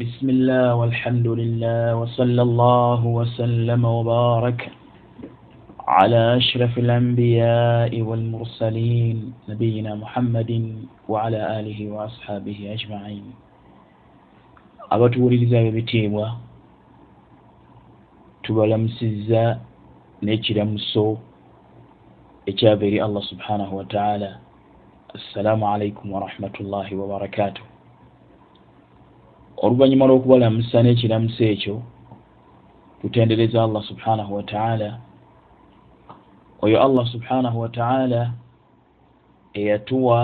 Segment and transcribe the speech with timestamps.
[0.00, 4.60] بسم الله والحمد لله وصلى الله وسلم وبارك
[5.88, 9.16] على أشرف الأنبياء والمرسلين
[9.48, 10.50] نبينا محمد
[11.08, 13.24] وعلى آله وأصحابه أجمعين
[14.90, 16.36] abatuwuliriza bebitiibwa
[18.42, 19.42] tubalamusizza
[20.22, 21.18] n'ekiramuso
[22.46, 24.38] ekyava eri allah subhanahu wataala
[25.14, 27.69] assalamu alaikum warahmatullahi wabarakatuh
[29.64, 31.76] oluvannyuma lw'okubalamusa n'ekiramuso ekyo
[33.00, 34.90] tutendereza allah subhanahu wataala
[36.64, 38.22] oyo allah subhanahu wataala
[39.60, 40.20] eyatuwa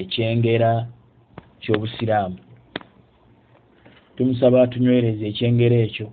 [0.00, 0.72] ekyengera
[1.60, 2.38] ky'obusiraamu.
[4.16, 6.08] Tumusaba atunywereze ekyengera ekyo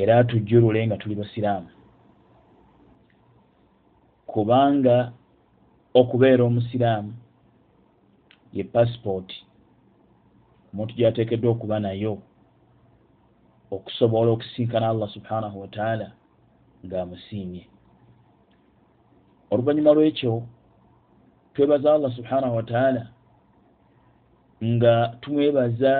[0.00, 1.70] era atujjulule nga tuli basiraamu.
[4.26, 4.96] Kubanga
[6.00, 7.12] okubeera omusiraamu
[8.56, 9.38] ye pasipooti
[10.72, 12.14] omuntu gyateekeddwa okuba nayo
[13.74, 16.08] okusobola okusinkana allah subhanahu wataala
[16.84, 17.64] ng'amusiimye.
[19.50, 20.42] Oluvannyuma lw'ekyo
[21.54, 23.02] twebaza allah subhanahu wataala
[24.72, 25.94] nga tumwebaza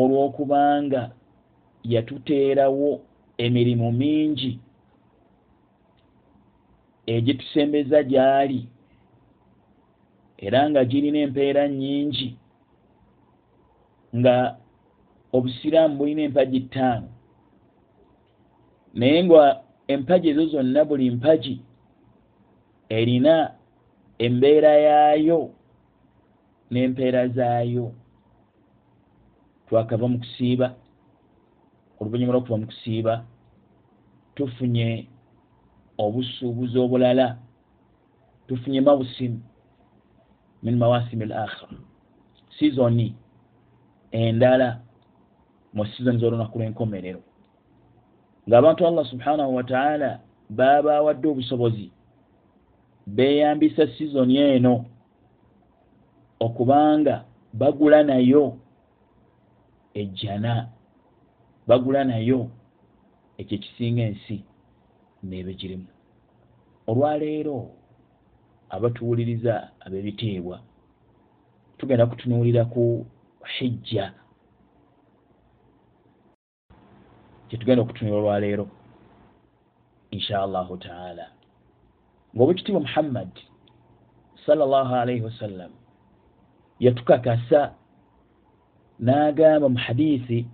[0.00, 1.02] olw'okubanga
[1.92, 2.90] yatuteerawo
[3.44, 4.52] emirimu mingi
[7.14, 8.60] egitusembeza gy'ali
[10.46, 12.28] era nga girina empeera nnyingi
[14.16, 14.56] nga
[15.32, 17.08] obusiraamu bulina empagi ttaano.
[18.94, 21.60] Naye nga empagi ezo zonna buli mpagi
[22.88, 23.54] erina
[24.18, 25.50] embeera yaayo
[26.70, 27.92] n'empeera zaayo.
[29.68, 30.74] Twakava mu kusiiba
[32.00, 33.24] oluvannyuma lw'okuva mu kusiiba
[34.34, 35.08] tufunye
[35.98, 37.36] obusuubuzi obulala
[38.46, 39.40] tufunye mawusimu
[40.62, 41.78] min mawasimi l akhira
[42.56, 43.14] sizoni
[44.12, 44.80] endala
[45.74, 47.20] mu sizoni z'olunaku lw'enkomerero.
[48.48, 51.90] Ng'abantu allah subhanahu wataala baabawadde obusobozi
[53.06, 54.84] beeyambisa sizoni eno
[56.40, 58.56] okubanga bagula nayo
[59.94, 60.68] ejjana
[61.68, 62.50] bagula nayo
[63.38, 64.44] ekyo ekisinga ensi
[65.22, 65.88] neebe girimu
[66.86, 67.70] olwaleero
[68.70, 70.56] abatuwuliriza ab'ebitiibwa
[71.78, 73.06] tugenda kutunuulira ku
[73.56, 74.12] hijja
[77.48, 78.66] kyetugenda okutunuulira olwaleero
[80.10, 81.26] insha allahu taala
[82.36, 83.30] ng'obwekitiibwa muhammad
[84.46, 85.70] salllahu alaihi wasallam
[86.80, 87.74] yatukakasa
[89.00, 90.46] n'agamba mu hadiisi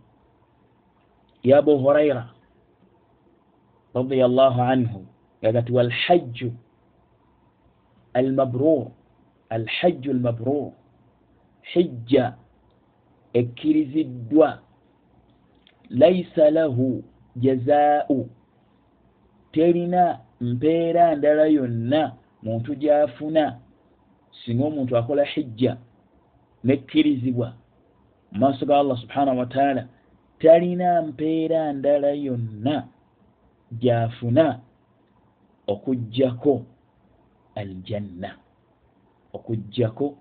[1.43, 2.31] ya abu huraira
[3.95, 5.07] radiallahu anhu
[5.43, 6.53] gagati walhajju
[8.15, 8.87] almabrur
[9.51, 10.73] alhajju almabrur
[11.63, 12.35] hijja
[13.35, 14.59] ekkiriziddwa.
[15.91, 17.05] Laisa lahu
[17.37, 18.29] jazaau.
[19.53, 22.13] Terina mpeera ndala yonna
[22.43, 23.59] muntu gy'afuna.
[24.45, 25.77] Singa omuntu akola hijja
[26.65, 27.55] nekkirizibwa
[28.33, 29.87] mu maaso ga allah subhanahu wataala
[30.39, 32.89] talina mpeera ndala yonna
[33.81, 34.61] gy'afuna
[35.67, 36.63] okugjako
[37.55, 38.31] aljanna
[39.33, 40.17] okugjako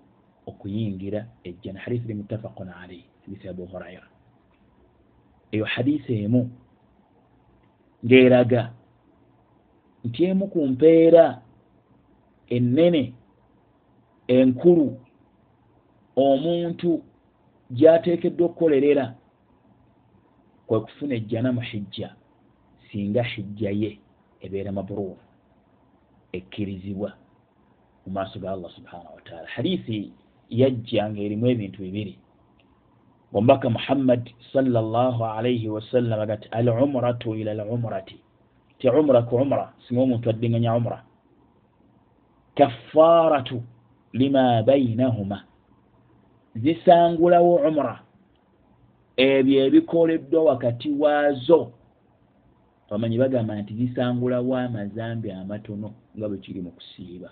[0.46, 4.08] okuyingira ejjana hadisi li muttafaqun alaihi hadisi abu huraira
[5.52, 6.50] eyo hadisi emu
[8.04, 8.72] ng'eraga
[10.04, 11.42] nti emu ku mpeera
[12.56, 13.02] ennene
[14.28, 14.86] enkulu
[16.16, 16.90] omuntu
[17.78, 19.14] gy'ateekeddwa okukolerera
[20.66, 22.08] kwe kufuna ejjana mu hijja
[22.88, 23.90] singa hijja ye
[24.44, 25.16] ebeera mabruur
[26.32, 27.10] ekkirizibwa
[28.06, 30.12] mu maaso ga allah subhanahu wataala hadisi
[30.60, 32.14] yajja ng'erimu ebintu bibiri
[33.34, 34.22] omubaka muhammad
[34.52, 38.16] salllah alaihi wasallam agati al umratu ila al umrati
[38.84, 40.98] ti umra ku umra singa omuntu addiŋŋanya umra.
[42.56, 43.62] Kaffaratu
[44.12, 45.38] lima bainahuma
[46.62, 48.04] zisangulawo umra.
[49.16, 51.72] Ebyo ebikoleddwa wakati waazo.
[52.90, 57.30] Bamanyi bagamba nti zisangulawo amazambi amatono nga bwe kiri mu kusiiba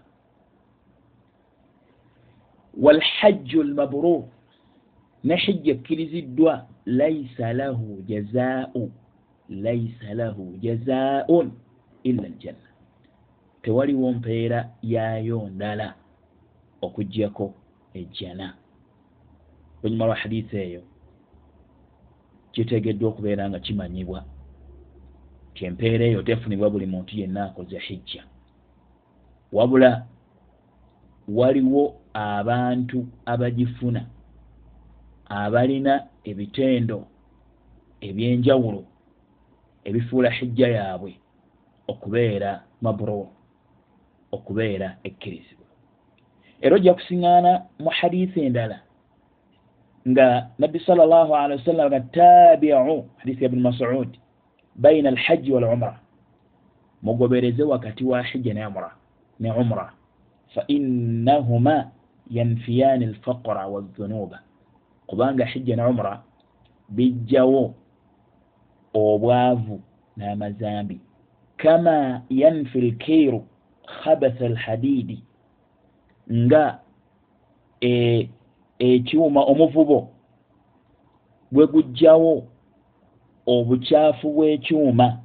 [2.80, 4.24] walhajju lmabrur
[5.24, 8.90] ne hijja ekkiriziddwa laisa lahu jazaau
[9.48, 11.52] laisa lahu jazaaun
[12.02, 12.69] illa aljanna
[13.62, 15.94] tewaliwo mpeera yaayo ndala
[16.82, 17.54] okugjako
[17.94, 18.54] ejjana
[19.82, 20.82] olunyuma lwa hadisi eyo
[22.52, 24.24] kitegeddwa okubeera nga kimanyibwa
[25.54, 28.24] ti empeera eyo tefunibwa buli muntu yenna akoze hijja
[29.52, 30.06] wabula
[31.28, 34.06] waliwo abantu abagifuna
[35.26, 37.06] abalina ebitendo
[38.00, 38.84] ebyenjawulo
[39.84, 41.12] ebifuula hijja yaabwe
[41.88, 43.26] okubeera mabrur
[44.32, 45.66] okubeera ekkirizibwa.
[46.62, 47.52] Era ojja kusiŋŋaana
[47.82, 48.78] mu hadiisi endala
[50.08, 54.10] nga nabbi sal llah alihi wasallam ga tabiu hadiisi ya bni masud
[54.74, 56.00] baina alhajji wal umra
[57.02, 58.66] mugobereze wakati wa hijja ne
[59.50, 59.92] umra
[60.56, 61.90] ne umra fa innahuma
[62.31, 64.40] yanfiyani alfaqra wazunuba
[65.06, 66.22] kubanga hijja ne umra
[66.88, 67.75] bijjawo
[68.94, 69.81] obwavu
[70.16, 71.00] n'amazambi.
[71.56, 73.46] kama yanfi lkeiru
[73.87, 75.22] khabatha alhadidi
[76.32, 76.81] nga
[77.81, 78.28] e,
[78.78, 80.08] ekyuma omuvubo
[81.52, 82.46] bwe gujjawo
[83.46, 85.19] obukyafu bw'ekyuma.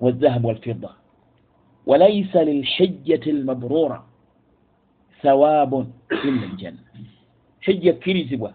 [0.00, 0.90] wazahabu walfidda
[1.86, 4.02] walaisa lilhijjati almabrura
[5.22, 6.80] thawabun illa aljanna
[7.60, 8.54] hijja ekkirizibwa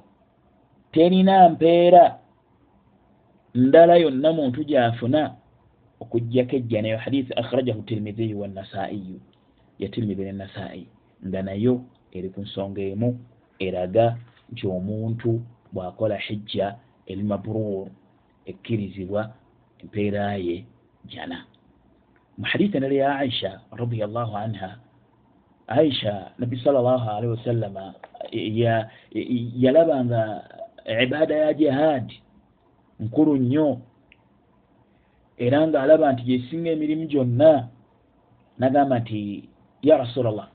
[0.91, 2.19] terina mpeera
[3.55, 5.35] ndala yonna muntu gyafuna
[5.99, 9.19] okugjako ejjanayo hadisi akhrajahu tirmidhiyu wanasaiyu
[9.79, 10.87] ya tirmidhi nenasai
[11.27, 11.81] nga nayo
[12.11, 13.19] eri ku nsonga emu
[13.59, 14.17] eraga
[14.51, 15.41] nti omuntu
[15.73, 16.75] bw'akola hijja
[17.07, 17.87] eri mabrur
[18.45, 19.21] ekkirizibwa
[19.81, 20.65] empeera ye
[21.05, 21.45] jana
[22.37, 24.77] mu hadisi endala ya aisha radiallahu anha
[25.67, 27.93] aisha nabbi sal llah alihi wasallama
[29.57, 30.21] yalaba nga
[31.03, 32.21] ibaada ya jihaadi
[32.99, 33.81] nkulu nnyo
[35.37, 37.67] era ng'alaba nti gyesinga emirimu gyonna
[38.57, 39.49] nagamba nti
[39.81, 40.49] ya rasula llah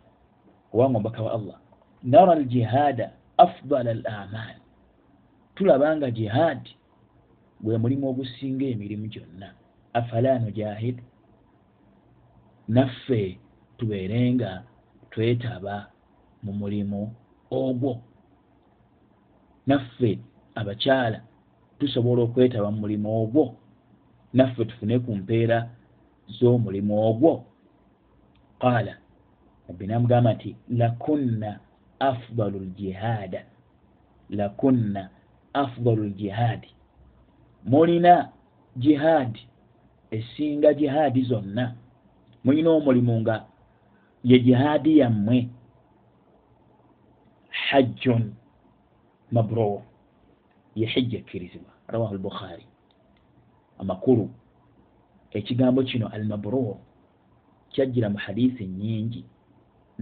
[0.73, 1.57] owanga omubaka wa allah
[2.03, 4.57] nara aljihaada afdala al amal
[5.55, 6.71] tulaba nga jihaadi
[7.63, 9.49] gwe mulimu ogusinga emirimu gyonna
[9.95, 10.99] afala nujahid
[12.69, 13.39] naffe
[13.79, 14.63] tubeere nga
[15.11, 15.87] twetaba
[16.43, 17.15] mu mulimu
[17.51, 17.93] ogwo.
[19.67, 20.19] Naffe
[20.55, 21.19] abakyala
[21.79, 23.45] tusobola okwetaba mu mulimu ogwo.
[24.35, 25.59] Naffe tufune ku mpeera
[26.37, 27.45] z'omulimu ogwo.
[28.61, 28.95] Qaala
[29.73, 31.61] nabbi namugamba nti lakunna
[31.99, 33.45] afdalu ljihaada
[34.31, 35.11] lakunna
[35.53, 36.71] afdalu ljihaadi
[37.65, 38.29] mulina
[38.77, 39.43] jihaadi
[40.11, 41.75] esinga jihaadi zonna
[42.45, 43.47] mulina omulimu nga
[44.25, 45.49] ye jihaadi yammwe.
[47.49, 48.35] Hajjun
[49.33, 49.81] mabrur
[50.75, 52.67] ye hijja ekkirizibwa rawahu lbukhari
[53.79, 54.31] amakulu.
[55.33, 56.77] Ekigambo kino al mabrur
[57.73, 59.25] kyajjira mu hadiisi nyingi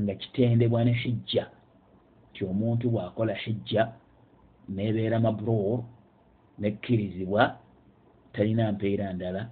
[0.01, 1.51] nga kitendebwa ne hijja.
[2.33, 3.93] Ti omuntu bw'akola hijja
[4.69, 5.83] nebeera mabrur
[6.59, 7.59] nekkirizibwa
[8.33, 9.51] talina mpeera ndala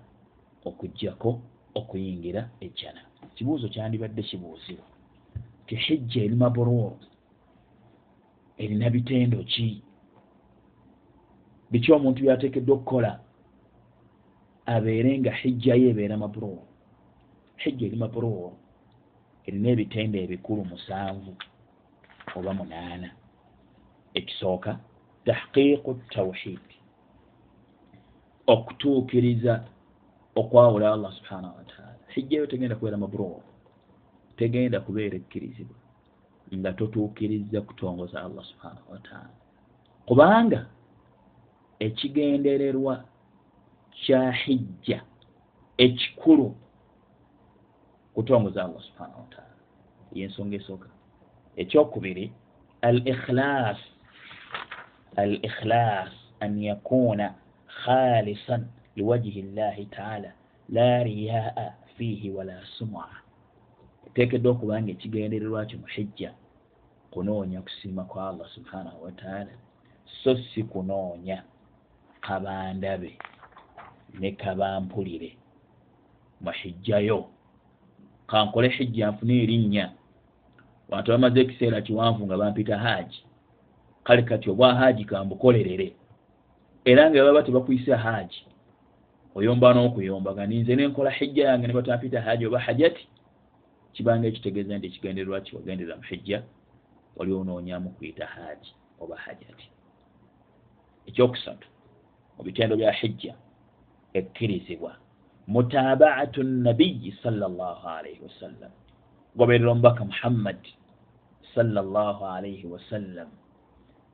[0.64, 1.40] okugjako
[1.78, 3.00] okuyingira ejjana.
[3.34, 4.86] Kibuuzo kyandibadde kibuuzibwa.
[5.66, 6.92] Ti hijja eri mabrur
[8.58, 9.82] erina bitendo ki?
[11.70, 13.12] Biki omuntu byateekeddwa okukola?
[14.66, 16.58] Abeere nga hijja ye ebeera mabrur
[17.62, 18.52] hijja eri mabrur
[19.46, 21.32] erina ebitende ebikulu musanvu
[22.36, 23.10] oba munaana.
[24.18, 24.72] Ekisooka
[25.26, 26.76] tahqiiqu tawhidi
[28.52, 29.54] okutuukiriza
[30.40, 33.40] okwawula allah subhanahu wataala hijjayo tegenda kubeera mabrur
[34.36, 35.76] tegenda kubeera ekkirizibwa
[36.56, 39.30] nga totuukiriza kutongoza allah subhanahu wataala
[40.06, 40.60] kubanga
[41.86, 43.04] ekigendererwa
[44.02, 44.98] kya hijja
[45.84, 46.48] ekikulu
[48.14, 49.48] kutongoza allah subhanahu wataala
[50.12, 50.88] yensonga esooka.
[51.56, 52.32] Ekyokubiri
[52.82, 53.78] al ikhilas
[55.16, 57.34] al ikhilas an yakuna
[57.84, 58.66] khalisan
[58.98, 60.30] liwajihi llahi taala
[60.68, 63.04] la riyaa fiihi wala suma
[64.06, 66.30] eteekeddwa okubanga ekigendererwa kyo muhijja
[67.12, 69.54] kunoonya kusiima kwa allah subhanahu wataala
[70.22, 71.38] so si kunoonya
[72.20, 73.12] kabandabe
[74.20, 75.36] ne kabampulire.
[76.40, 77.26] Muhijjayo
[78.26, 79.92] kankole hijja nfune erinnya.
[80.90, 83.24] Bantu bamaze ekiseera kiwanvu nga bampita haaji
[84.04, 85.92] kale kati obwa haaji kambukolerere
[86.84, 88.44] era nga baba tebakwisa haaji
[89.34, 93.08] oyomba n'okuyombaga ninze nenkola hijja yange ne batampita haaji oba hajati
[93.92, 96.42] kibanga ekitegeeza nti ekigendererwa kiwagenderera mu hijja
[97.16, 98.70] wali onoonyamu kuyita haaji
[99.00, 99.66] oba hajati
[101.08, 101.68] ekyokusatu
[102.36, 103.34] mu bitendo bya hijja
[104.18, 104.96] ekkirizibwa
[105.46, 108.70] mutabaatu nabiyi salllah alaihi wasallam
[109.36, 110.60] goberera omubaka muhammad
[111.54, 113.28] salllah alaihi wasallam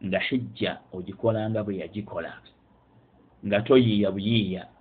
[0.05, 2.33] nga hijja ogikolanga bwe yagikola
[3.47, 4.74] nga toyiiya buyiiya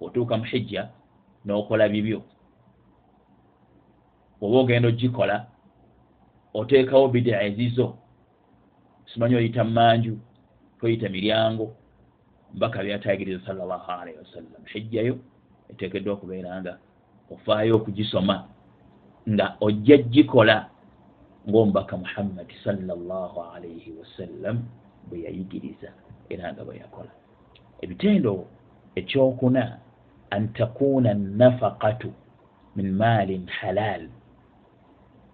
[0.00, 0.88] otuuka mu hijja
[1.44, 2.22] n'okola bibyo.
[4.40, 5.46] Oba ogenda ogikola
[6.54, 7.96] oteekawo bidaa ezizo.
[9.12, 10.18] Simanyi oyita mumanju
[10.80, 11.74] toyita miryango.
[12.54, 15.18] Mbaka byatayigiriza salllahu alaihi wasallam hijjayo
[15.70, 16.78] eteekeddwa okubeera nga
[17.30, 18.48] ofaayo okugisoma
[19.28, 20.70] nga ojja gikola
[21.48, 24.62] ngaomubaka muhammadi salllahu alaihi wasallam
[25.08, 25.90] bwe yayigiriza
[26.28, 27.10] era nga bwe yakola.
[27.82, 28.46] Ebitendo
[28.94, 29.78] ekyokuna
[30.30, 32.12] an takuuna nafaqatu
[32.76, 34.08] min maalin halal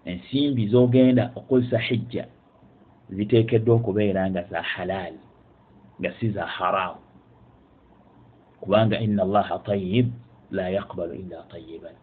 [0.05, 2.27] ensimbi zogenda okukozesa hijja
[3.09, 5.13] ziteekeddwa okubeera nga za halal
[5.99, 7.01] nga si za haramu
[8.59, 10.11] kubanga ina allaha tayib
[10.51, 11.95] la yakbalu illa tayiban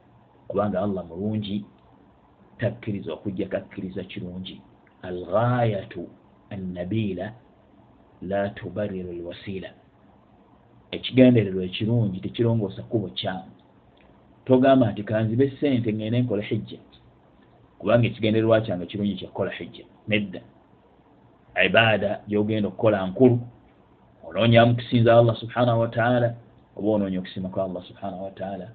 [0.48, 1.64] kubanga allah mulungi
[2.60, 4.62] takkiriza okujja kakkiriza kirungi.
[5.02, 6.08] Alghayatu
[6.50, 7.32] annabila
[8.22, 9.70] la tubariru lwasila
[10.90, 13.50] ekigendererwa ekirungi tekirongoosa kubo kyamu.
[14.44, 16.78] Togamba nti kanzibe sente ngende nkola hijja
[17.78, 20.40] kubanga ekigendererwa kyange kirungi kyakukola hijja nedda.
[21.66, 23.38] Ibaada gyogenda okukola nkulu
[24.26, 26.34] onoonyamu kusinza allah subhanahu wataala
[26.76, 28.68] oba onoonya okusima kwa allah subhanahu wataala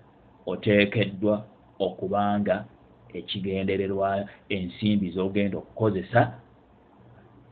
[0.46, 1.46] oteekeddwa
[1.80, 2.66] okubanga
[3.14, 6.22] ekigendererwa ensimbi zogenda okukozesa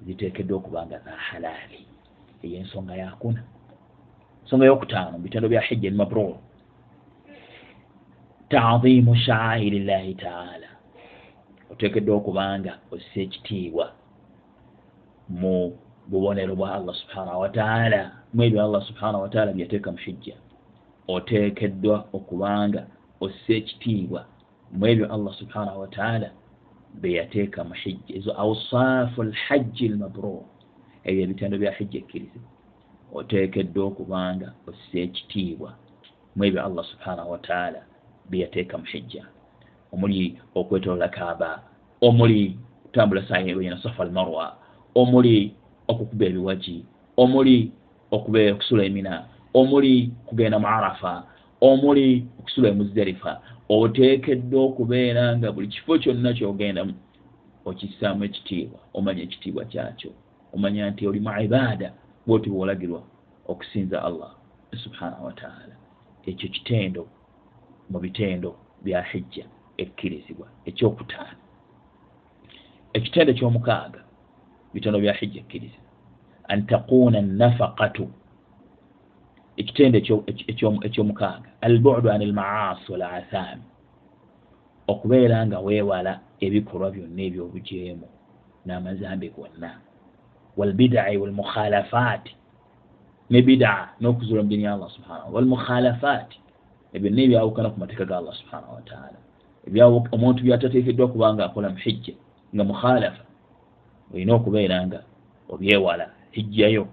[0.05, 1.85] ziteekeddwa okubanga za halaali.
[2.43, 3.43] Eyo ensonga yakuna
[4.43, 6.35] ensonga yokutaano mubitendo bya hijja elmabrur
[8.53, 10.67] tazimu shaairi llahi taala.
[11.71, 13.85] Oteekeddwa okubanga ossa ekitiibwa
[15.29, 15.55] mu
[16.07, 20.35] bubonero bwa allah subhanahu wataala mu ebyo allah subhanahu wataala byateeka mu hijja.
[21.07, 22.81] Oteekeddwa okubanga
[23.21, 24.21] ossa ekitiibwa
[24.71, 26.29] mu ebyo allah subhanahu wataala
[27.01, 28.15] beyateeka mu hijja.
[28.17, 30.41] Ezo ausaafu lhajji lmabrur
[31.03, 32.52] ebyo ebitendo bya hijja ekkirizibwa
[33.19, 35.71] oteekeddwa okubanga ossa ekitiibwa
[36.35, 37.81] mu ebyo allah subhanahu wataala
[38.29, 39.23] beyateeka mu hijja.
[39.93, 41.63] Omuli okwetolola kaaba
[42.01, 44.57] omuli kutambula saayina safa almarwa
[44.95, 45.55] omuli
[45.87, 46.85] okukuba ebiwaji
[47.17, 47.71] omuli
[48.11, 51.23] okuba okusula emina omuli kugenda mu arafa
[51.61, 56.93] omuli okusula emuzdalifa oteekeddwa okubeera nga buli kifo kyonna kyogendamu
[57.65, 60.11] okissaamu ekitiibwa omanya ekitiibwa kyakyo.
[60.53, 61.93] Omanya nti oli mu ibaada
[62.27, 63.01] bwoti bwolagirwa
[63.47, 64.31] okusinza allah
[64.83, 65.75] subhanahu wataala
[66.25, 67.07] ekyo kitendo
[67.89, 69.45] mu bitendo bya hijja
[69.77, 71.43] ekkirizibwa ekyokutaano.
[72.93, 74.01] Ekitendo ekyomukaaga
[74.73, 75.91] bitondo bya hijja ekkirizibwa.
[76.47, 78.05] An takuuna nafaqatu
[79.57, 79.97] ekitendo
[80.87, 81.49] ekyomukaaga.
[81.61, 83.63] Albudu an almaasi walathami
[84.87, 86.13] okubeera nga weewala
[86.45, 88.07] ebikolwa byonna ebyobujeemu
[88.65, 89.71] n'amazambe gonna
[90.57, 92.35] walbidai walmukhalafaati
[93.29, 96.37] ne bidaa n'okuzula mu dini ya allah subhanahu walmukhalafaati
[96.95, 99.17] ebyonna ebyawukana ku mateeka ga allah subhanahu wataala
[100.11, 102.13] omuntu byatateekeddwa kubanga akola mu hijja
[102.53, 103.23] nga mukhalafa.
[104.13, 104.99] Olina okubeera nga
[105.49, 106.87] obyewala hijjayo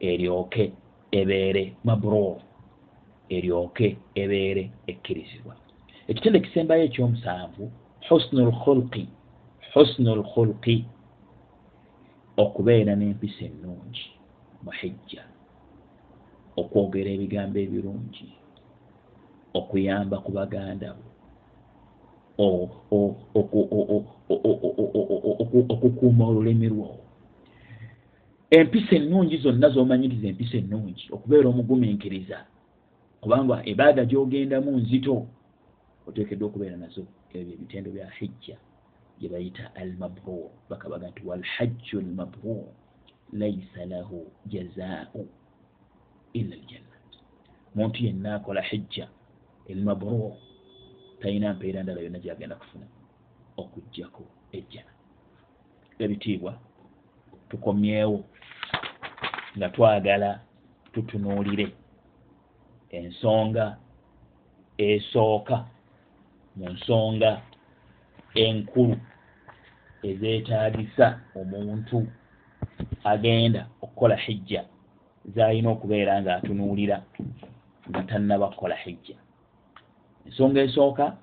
[0.00, 0.72] eryoke
[1.12, 2.36] ebeere mabrur
[3.30, 5.54] eryoke ebeere ekkirizibwa.
[6.08, 7.64] Ekitendo ekisembayo ekyomusanvu
[8.08, 9.04] husnu lkhulqi
[9.74, 10.84] husnu lkhulqi
[12.42, 14.06] okubeera n'empisa ennungi
[14.64, 15.24] mu hijja
[16.60, 18.28] okwogera ebigambo ebirungi
[19.58, 21.08] okuyamba ku baganda bo
[25.72, 26.90] okukuuma olulimi lwo
[28.58, 32.38] empisa ennungi zonna z'omanyiriza empisa ennungi okubeera omugumiikiriza
[33.20, 35.16] kubanga ebaada gy'ogendamu nzito
[36.08, 37.04] oteekeddwa okubeera nazo
[37.36, 38.56] ebyo ebitendo bya hijja
[39.20, 42.64] gye bayita almabrur bakabaga nti walhajju almabrur
[43.32, 45.28] laisa lahu jazaau
[46.32, 46.96] illa aljanna
[47.74, 49.08] muntu yenna akola hijja
[49.70, 50.32] almabrur
[51.20, 52.86] talina mpeera ndala yonna gyagenda kufuna
[53.56, 54.92] okugjako ejjana
[55.98, 56.58] ebitiibwa
[57.48, 58.24] tukomyewo
[59.56, 60.40] nga twagala
[60.92, 61.66] tutunuulire
[62.90, 63.76] ensonga
[64.78, 65.56] esooka
[66.56, 67.42] mu nsonga
[68.34, 68.96] enkulu
[70.02, 72.06] ezeetaagisa omuntu
[73.04, 74.64] agenda okukola hijja
[75.34, 77.02] zalina okubeera nga atunuulira
[77.88, 79.16] nga tannaba kukola hijja.
[80.26, 81.16] Ensonga esooka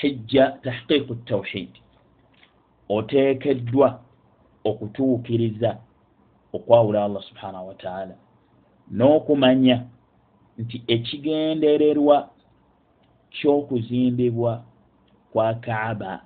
[0.00, 1.72] hijja tahqiiqu tawhid
[2.88, 3.88] oteekeddwa
[4.64, 5.78] okutuukiriza
[6.52, 8.14] okwawula allah subhanahu wataala
[8.96, 9.76] n'okumanya
[10.58, 12.30] nti ekigendererwa
[13.30, 14.64] kyokuzimbibwa
[15.32, 16.22] kwa kaaba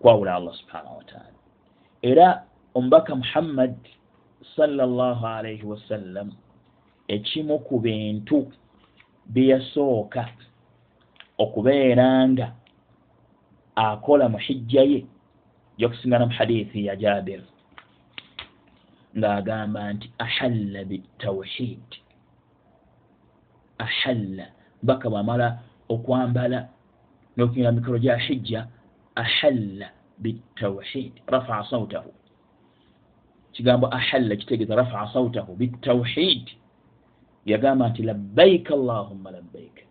[0.00, 1.38] kwawula allah subhanahu wataala
[2.02, 3.74] era omubaka muhammad
[4.56, 6.32] salllah alaihi wasallam
[7.08, 8.52] ekimu ku bintu
[9.26, 10.28] byeyasooka
[11.38, 12.46] okubeera nga
[13.76, 15.00] akola mu hijja ye
[15.78, 17.42] gyokusingana mu hadithi ya jabir
[19.16, 21.88] ng'agamba nti ahalla bitawhid
[23.78, 24.46] ahalla.
[24.82, 26.68] Baka bwamala okwambala
[27.36, 28.68] n'okunyira mikolo gya hijja
[29.16, 32.12] ahalla bitawhid rafaa sautahu
[33.52, 36.50] kigambo ahalla kitegeeza rafaa sautahu bitawhid
[37.44, 39.82] yagamba nti labbaika allahumma labbaika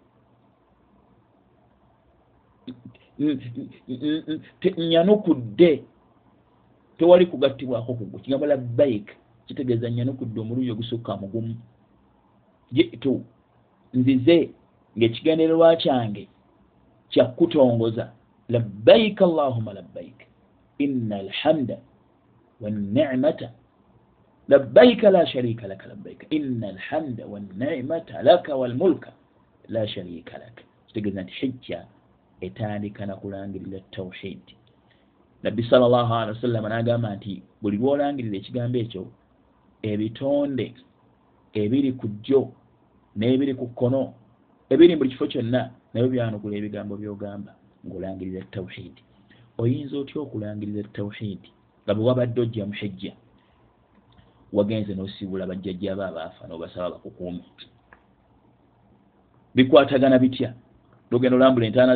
[4.77, 5.84] nyanukudde
[6.98, 9.12] tewali kugattibwako kugwe kigambo labbaik
[9.46, 11.55] kitegeeza nyanukudde omuluyi ogusukka mugumu
[12.72, 13.24] jitu
[13.94, 14.50] nzize
[14.98, 16.27] ngaekigendererwa kyange
[17.10, 18.12] kyakutongoza
[18.50, 20.28] labbaik allahuma labbaik
[20.78, 21.78] ina alhamda
[22.62, 23.52] wannicmata
[24.48, 29.12] labbaika la sharika laka labbaika ina alhamda wannicmata laka walmulka
[29.68, 31.86] la sharika laka kitegeeza nti hijja
[32.42, 34.56] etandika nakulangirira tawhidi
[35.44, 39.04] nabbi salllah alihi wasallama nagamba nti buli lwolangirira ekigambo ekyo
[39.82, 40.74] ebitonde
[41.62, 42.42] ebiri ku jjo
[43.18, 44.14] n'ebiri ku kkono
[44.70, 45.62] ebiri mu buli kifo kyonna
[45.94, 47.52] nabyo byanukula ebigambo byogamba
[47.86, 49.01] ngaolangirira tawhidi
[49.58, 51.50] oyinza otya okulangirira tawhidi
[51.84, 53.13] nga bwe wabadde ojja muhijja
[54.54, 57.44] wagenze n'osibula bajjajjaba abaafa n'obasaba bakukuume.
[59.56, 60.54] Bikwatagana bitya?
[61.12, 61.94] Nogenda olambula entaana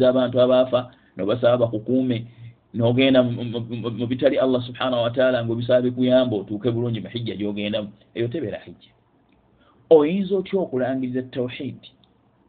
[0.00, 0.80] z'abantu abaafa
[1.16, 2.26] nobasaba bakukuume
[2.74, 8.92] nogenda mu bitali allah subhanahu wataala ngaobisaba bikuyamba otuuke bulungi muhijja gyogendamu eyo tebeera hijja.
[9.90, 11.90] Oyinza otya okulangiriza tawhidi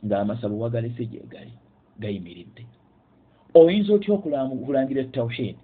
[0.06, 1.54] ng'amasabo wagalese gyegali
[2.00, 2.64] gayimiridde
[3.54, 5.60] oyinza otya okulangirira tawhidi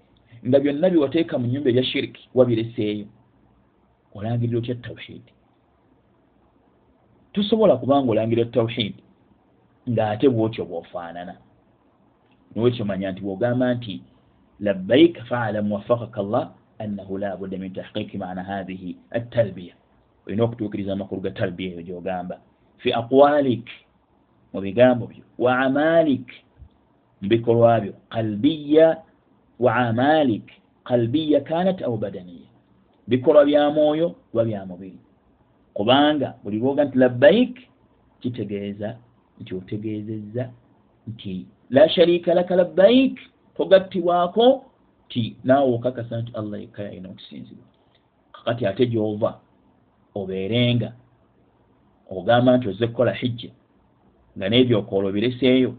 [0.47, 3.07] nga byonna byewateeka mu nyumba ebya shiriki wabireseeyo.
[4.15, 5.31] Olangirira otya tawhidi
[7.33, 9.03] tosobola kubanga olangirira tawhidi
[9.89, 11.35] ng'ate bwotyo bwofaanana.
[12.55, 14.01] Niwekyo manya nti bwogamba nti
[14.59, 19.73] labbaik faala muwafakaka llah annahu la budda min tahqiqi maana hathihi attalbiya.
[20.27, 22.39] Olina okutuukiriza amakulu ga talbiya eyo gyogamba.
[22.77, 23.67] Fi aqwalik
[24.53, 26.27] mu bigambo byo wa amalik
[27.21, 28.97] bikolwa byo qalbiya
[29.59, 30.51] wa amalik
[30.83, 32.49] qalbiya kanat au badaniya
[33.07, 34.99] bikolwa bya mwoyo oba bya mubiri
[35.73, 37.59] kubanga buli lwoga nti labbaik
[38.19, 38.97] kitegeeza
[39.39, 40.49] nti otegeezezza
[41.07, 43.19] nti la sharika laka labbaik
[43.57, 44.65] togattibwako
[45.09, 47.65] ti naawe okakasa nti allah yekka yalina okusinzibwa
[48.31, 49.39] kakati ate gyova
[50.15, 50.93] obeerenga
[52.09, 53.49] ogamba nti ozze kukola hijja
[54.37, 55.75] nga n'ebyokoola obireseeyo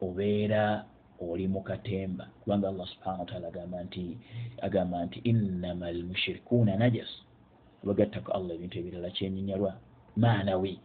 [0.00, 0.84] obeera
[1.20, 2.24] oli mu katemba.
[2.42, 4.18] Kubanga allah subhana wataala agamba nti
[4.62, 7.10] agamba nti innama almushirikuuna najas.
[7.84, 9.72] Abagattako allah ebintu ebirala kyenyinyalwa.
[10.16, 10.80] Maanawi.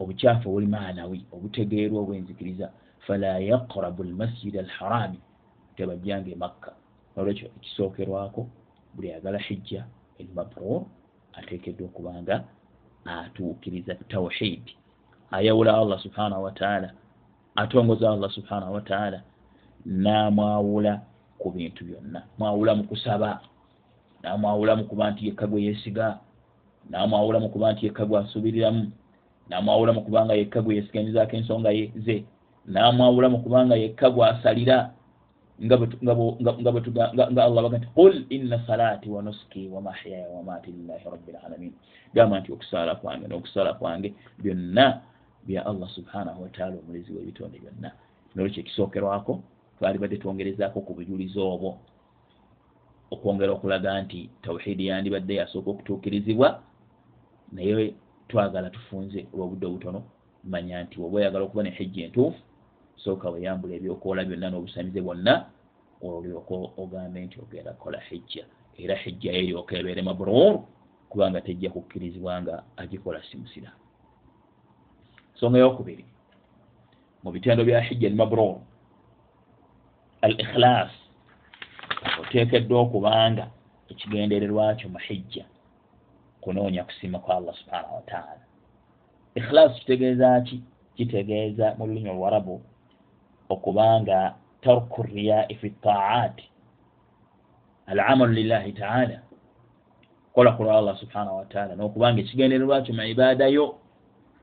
[0.00, 2.72] Obukyafu obuli maanawi obutegeerwa obwenzikiriza.
[3.06, 5.20] Fala yaqrabu almasjida alharami
[5.76, 6.72] tebajjanga emakka
[7.16, 8.40] nolwekyo ekisookerwako
[8.94, 9.86] buli ayagala hijja
[10.18, 10.82] elmabrur
[11.38, 12.44] ateekeddwa okubanga
[13.04, 14.76] atuukiriza tawhidi
[15.30, 16.88] ayawula allah subhanahu wataala
[17.58, 19.22] atongoza allah subhanahu wataala
[19.86, 21.02] namwawula
[21.38, 22.22] ku bintu byonna.
[22.38, 23.40] Mwawula mu kusaba
[24.22, 26.18] namwawula mu kuba nti yekka gwe yeesiga
[26.90, 28.90] namwawula mu kuba nti yekka gwe asuubiriramu
[29.48, 31.70] namwawula mu kubanga yekka gwe yeesiganyizaako ensonga
[32.04, 32.24] ze
[32.66, 34.90] namwawula mu kubanga yekka gwe asalira
[35.64, 35.74] nga
[37.44, 41.72] allah baga nti qul inna salati wa nuski wa mahyaya wa mati lillahi rabbi lalamin
[42.14, 45.00] gamba nti okusaala kwange n'okusaala kwange byonna
[45.48, 47.90] bya allah subhanahu wataala omulezi w'ebitonde byonna.
[48.34, 49.32] Nolwekyo ekisookerwako
[49.78, 51.70] twali badde twongerezaako ku bujulizi obwo
[53.10, 56.48] okwongera okulaga nti tawhidi yandibadde yasooka okutuukirizibwa
[57.52, 57.94] naye
[58.28, 60.00] twagala tufunze olwobudde obutono
[60.44, 62.40] manya nti oba oyagala okuba ne hijja entuufu
[63.02, 65.34] sooka weyambula ebyokoola byonna n'obusamize bwonna
[66.06, 68.44] olyoka ogambe nti ogenda kukola hijja
[68.82, 70.54] era hijja yeryoka ebeere mabrur
[71.10, 73.70] kubanga tejja kukkirizibwa nga agikola simusira
[75.38, 76.04] nsonga yokubiri
[77.22, 78.56] mu bitendo bya hijja ni mabrur
[80.20, 80.90] al ikhilas
[82.20, 83.46] oteekeddwa okubanga
[83.90, 85.44] ekigendererwa kyo mu hijja
[86.40, 88.42] kunoonya kusiima kwa allah subhanahu wataala
[89.34, 90.62] ikhilas kitegeeza ki
[90.96, 92.62] kitegeeza mu lulimi olwarabu
[93.48, 96.50] okubanga tarku riyai fi taati
[97.86, 99.22] alamalu lillahi taala
[100.34, 103.78] kola kulwa allah subhanahu wataala nokubanga ekigendererwa kyo mu ibaadayo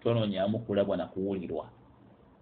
[0.06, 1.70] tonoonyamu kulabwa nakuwulirwa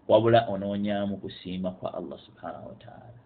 [0.07, 3.19] wabula onoonyamu kusiima kwa allah subhanahu wataala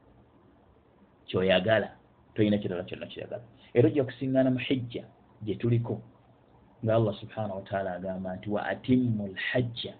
[1.25, 1.89] kyoyagala
[2.35, 3.43] tolina kirala kyonna kyoyagala.
[3.73, 5.03] Era ojja kusiŋŋaana mu hijja
[5.43, 6.01] gye tuliko
[6.85, 9.93] nga allah subhanahu wataala agamba nti wa atimmu lhajja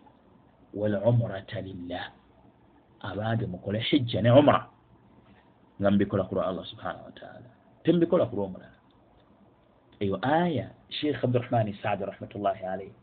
[0.73, 2.12] walumurata lillah.
[3.00, 4.69] Abange mukole hijja ne umra
[5.82, 7.50] nga mubikola kulwa allah subhanahu wataala
[7.84, 8.78] temubikola kulwa omulala.
[10.00, 12.93] Eyo aya sheikh abdurahmani saadi rahmatullahi alaihi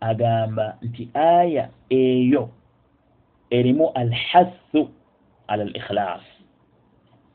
[0.00, 2.50] agamba nti aya eyo
[3.50, 4.88] erimu alhassu
[5.46, 6.22] ala al ikhlas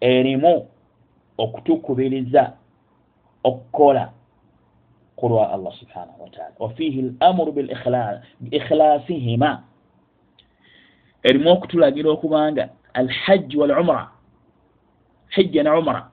[0.01, 0.67] erimu
[1.37, 2.53] okutukubiriza
[3.43, 4.11] okukola
[5.15, 7.51] kulwa allah subhanahu wataala wafihi lamuru
[8.39, 9.63] biikhilasihima
[11.23, 14.11] erimu okutulagira okubanga alhajji wal umra
[15.29, 16.11] hijja ne umra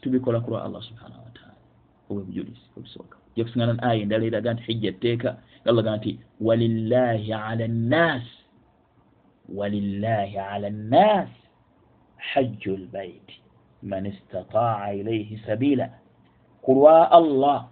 [0.00, 1.54] tubikola kulwa allah subhanahu wataala
[2.10, 8.24] obwebujulizi obusooka jakusingana aya endala eraga nti hijja etteeka allah nti walillahi ala nnas
[9.48, 11.28] walillahi ala nnas
[12.16, 13.42] hajju lbaiti
[13.82, 15.90] man istataa ilaihi sabila.
[16.62, 17.68] Kulwa allah.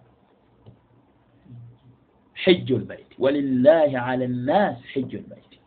[2.34, 5.60] Hijju lbaiti walillahi ala nnas hijju lbaiti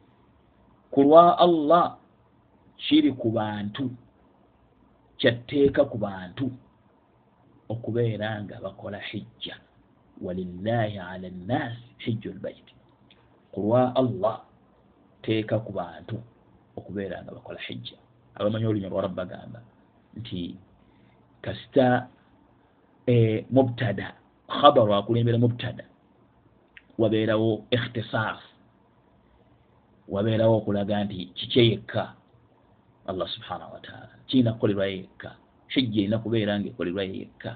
[0.92, 1.98] kulwa allah.
[2.78, 3.92] Kiri ku bantu.
[5.18, 6.52] Kyatteeka ku bantu.
[7.70, 9.56] Okubeera nga bakola hijja.
[10.22, 11.30] Walillahi ala
[12.04, 12.74] hijju lbaiti
[13.52, 14.42] kulwa allah
[15.22, 16.18] teeka ku bantu
[16.76, 17.98] okubeera nga bakola hijja.
[18.36, 19.60] Abamanyi olunya lwa rabba gamba
[20.18, 20.58] nti
[21.42, 22.08] kasita
[23.08, 24.14] e, mubtada
[24.50, 25.86] khabaru akulembera mubtada
[26.98, 28.42] wabeerawo ikhtisas
[30.10, 32.04] wabeerawo okulaga nti kikyeyekka
[33.10, 35.30] allah subhanahu wataala kiina kukolerwa yekka
[35.74, 37.52] hijja erina kubeera nga ekolerwa yekka.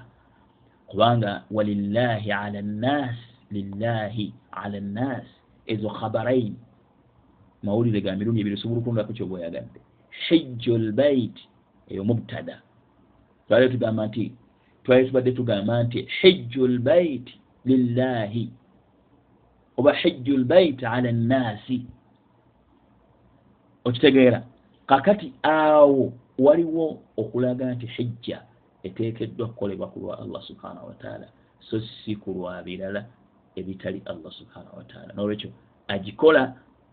[0.88, 3.16] Kubanga walillahi ala nnas
[3.50, 5.26] lillahi ala nnas
[5.66, 6.54] ezo khabarain
[7.62, 9.80] mawulire ga mirundi ebiri osobola okulondako kyobweyagadde
[10.28, 11.36] hijju lbait
[11.88, 12.62] eyo mubtada
[13.48, 14.32] twali tugamba nti
[14.84, 17.26] twali tubadde tugamba nti hijju lbait
[17.64, 18.50] lillahi
[19.76, 21.86] oba hijju lbait ala nnaasi
[23.84, 24.42] okitegeera
[24.86, 28.42] kakati awo waliwo okulaga nti hijja
[28.82, 31.28] eteekeddwa kukolebwa ku lwa allah subhanahu wataala
[31.60, 33.04] so si ku lwa birala
[33.58, 35.50] ebitali allah subhanahu wataala nolwekyo
[35.88, 36.42] agikola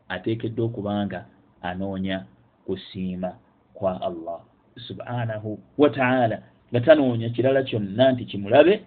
[0.09, 1.25] ateekeddwa okubanga
[1.61, 2.25] anoonya
[2.65, 3.31] kusiima
[3.73, 4.39] kwa allah
[4.87, 8.85] subhanahu wataala nga tanoonya kirala kyonna nti kimulabe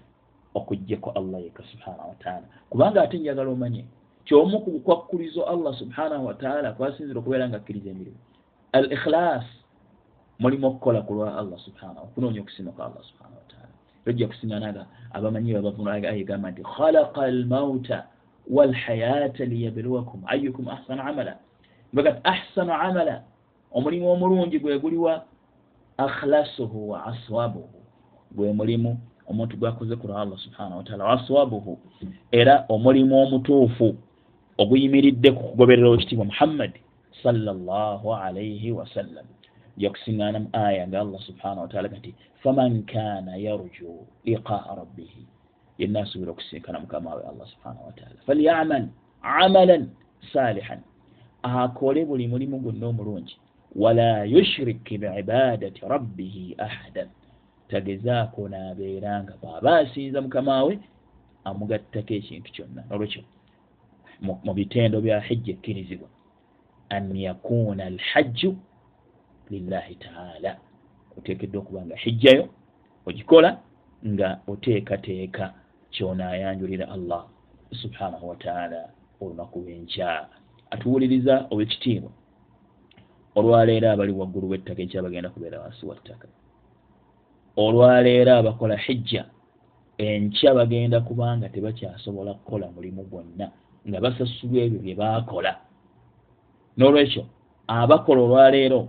[0.55, 3.85] okugjeku allah yeka subhanahu wataala kubanga ate njagala omanye
[4.29, 8.21] kyomu ku bukwakkulizo allah subhanahu wataala kwasinzira okubeera nga akkiriza emirimu.
[8.73, 9.45] Al ikhlas
[10.39, 13.68] mulimu okukola ku lwa allah subhanahu okunoonya okusima kwa allah subhanahu wataala
[14.09, 18.07] ojja kusiŋanaga abamanyi babavunayegamba nti khalaqa almauta
[18.51, 21.37] walhayata liyabluwakum ayukum ahsanu amala.
[21.93, 23.23] Bagati ahsanu amala
[23.73, 25.25] omulimu omulungi gwe guliwa
[25.99, 27.79] akhlasuhu wa aswabuhu.
[28.37, 31.79] Gwe mulimu omuntu gwakoze ku lwa allah subhanahu wataala wa aswabuhu
[32.33, 33.97] era omulimu omutuufu
[34.59, 36.81] oguyimiridde ku kugoberera ekitiibwa muhammadi
[37.23, 39.27] sallallahu alaihi wasallam
[39.79, 45.23] yakusiŋana mu aya nga allah subhanahu wataala gati faman kana yarju liqaa rabbihi.
[45.79, 48.89] Yenna asuubira okusinkana mukama we allah subhanahu wataala falyamal
[49.23, 49.91] amalan
[50.33, 50.83] salihan.
[51.43, 53.37] Akole buli mulimu gwonna omulungi.
[53.77, 57.09] Wala yushrik biibadati rabbihi ahadan
[57.71, 60.79] tagezaako naabeera nga bwaba asinza mukama we
[61.45, 62.83] amugattako ekintu kyonna.
[62.91, 63.23] Olwekyo
[64.21, 66.09] mu bitendo bya hijja ekkirizibwa
[66.91, 68.57] an yakuna alhajju
[69.51, 70.57] lillahi taala.
[71.19, 72.49] Oteekeddwa okuba nga hijjayo
[73.07, 73.59] ogikola
[74.07, 75.55] nga oteekateeka
[75.91, 77.27] kyonaayanjulira allah
[77.73, 78.89] subhanahu wataala
[79.21, 80.29] olunaku lwenkya.
[80.71, 82.11] Atuwuliriza owekitiibwa
[83.35, 86.29] olwaleero abali waggulu w'ettaka enkya bagenda kubeera wansi wa ttaka.
[87.57, 89.25] Olwaleero abakola hijja
[89.99, 93.51] enkya bagenda kubanga tebakyasobola kukola mulimu gwonna
[93.89, 95.53] nga basasulwa ebyo bye baakola.
[96.77, 97.25] N'olwekyo
[97.67, 98.89] abakola olwaleero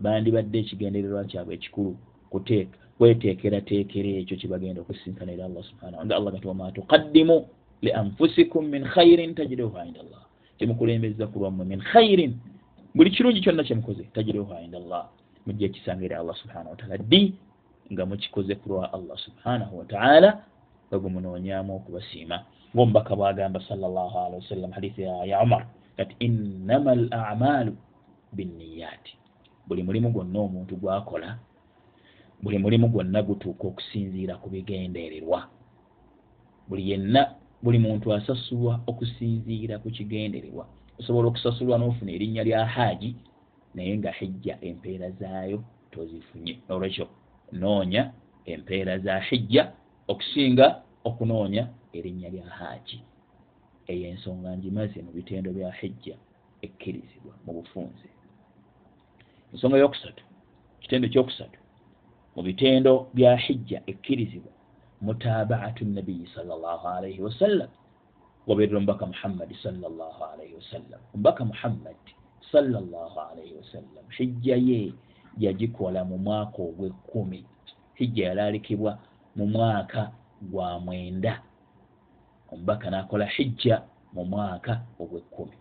[0.00, 1.92] bandibadde ekigendererwa kyabwe ekikulu
[2.98, 7.36] kweteekerateekera ekyo kyebagenda okusinkanira allah subhanahu nga allah gati wama tuqaddimu
[7.84, 10.22] li anfusikum min khairin tajiduhu inda allah.
[10.56, 12.32] Kyemukulembeza ku lwammwe min khairin
[12.96, 15.04] buli kirungi kyonna kyemukoze tajiduhu inda allah.
[15.46, 17.36] Mujja ekisangire allah subhanahu wataala ddi
[17.92, 20.40] nga mukikoze ku lwa allah subhanahu wataala
[20.90, 22.48] bagwe munoonyamu okubasiima.
[22.72, 27.76] Ngaomubaka bwagamba salllah alihi wasallam hadithi ya umar kati innama al amalu
[28.32, 29.25] binniyaati
[29.66, 31.38] buli mulimu gwonna omuntu gwakola
[32.42, 35.48] buli mulimu gwonna gutuuka okusinziira ku bigendererwa.
[36.68, 40.64] Buli yenna buli muntu asasulwa okusinziira ku kigendererwa.
[40.98, 43.16] Osobola okusasulwa n'ofuna erinnya lya haaji
[43.74, 46.54] naye nga hijja empeera zaayo tozifunye.
[46.68, 47.06] Olwekyo
[47.52, 48.12] noonya
[48.44, 49.72] empeera za hijja
[50.08, 52.98] okusinga okunoonya erinnya lya haaji
[53.86, 56.16] eyo ensonga ngimaze mu bitendo bya hijja
[56.62, 58.08] ekkirizibwa mu bufunze
[59.56, 60.24] ensonga yokusatu
[60.80, 61.58] kitendo kyokusatu.
[62.36, 64.52] Mu bitendo bya hijja ekkirizibwa
[65.00, 67.68] mutabaatu nabiyi salllahalaihi wasallam
[68.46, 72.12] goberera omubaka muhammadi salllahalaihi wasallam omubaka muhammadi
[72.52, 74.92] salllahalaihi wasallam hijja ye
[75.38, 77.44] yagikola mu mwaka ogwekkumi.
[77.94, 78.98] Hijja yalaalikibwa
[79.36, 81.42] mu mwaka gwa mwenda.
[82.52, 85.56] Omubaka n'akola hijja mu mwaka ogwekkumi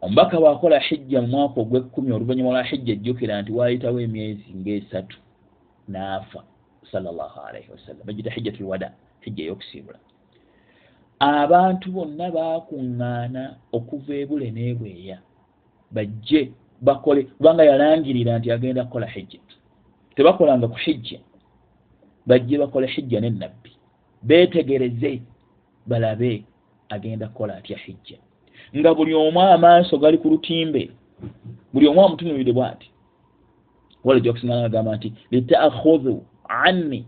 [0.00, 5.18] omubaka bw'akola hijja mu mwaka ogwekkumi oluvannyuma lwa hijja ejjukira nti waayitawo emyezi ng'esatu
[5.92, 6.40] n'afa
[6.92, 8.88] salllahalaihi wasallam bagita hijjatulwada
[9.24, 9.98] hijja ey'okusiibula.
[11.20, 13.42] Abantu bonna baakuŋŋaana
[13.76, 15.18] okuva ebule n'ebweya
[15.94, 16.40] bajje
[16.86, 19.40] bakole kubanga yalangirira nti agenda kukola hijja.
[20.14, 21.18] Tebakolanga ku hijja.
[22.26, 23.72] Bajje bakole hijja nenabbi
[24.22, 25.22] beetegereze
[25.86, 26.44] balabe
[26.88, 28.18] agenda kukola atya hijja
[28.76, 30.90] nga buli omu amaaso gali ku lutimbe
[31.72, 32.90] buli omu amutunulire bwati.
[34.04, 37.06] Wala gyokusingana agamba nti litaakhudhu anni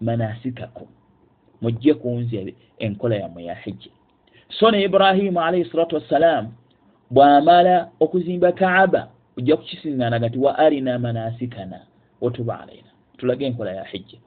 [0.00, 0.88] manasikakum
[1.62, 3.90] mujje kunzi enkola yammwe ya hijja
[4.48, 6.52] so ne ibrahimu alaihi salatu wassalaamu
[7.10, 11.80] bw'amala okuzimba kaaba ojja kukisiŋŋaana gati wa arina manasikana
[12.20, 14.18] watuba alaina tulage enkola ya hijja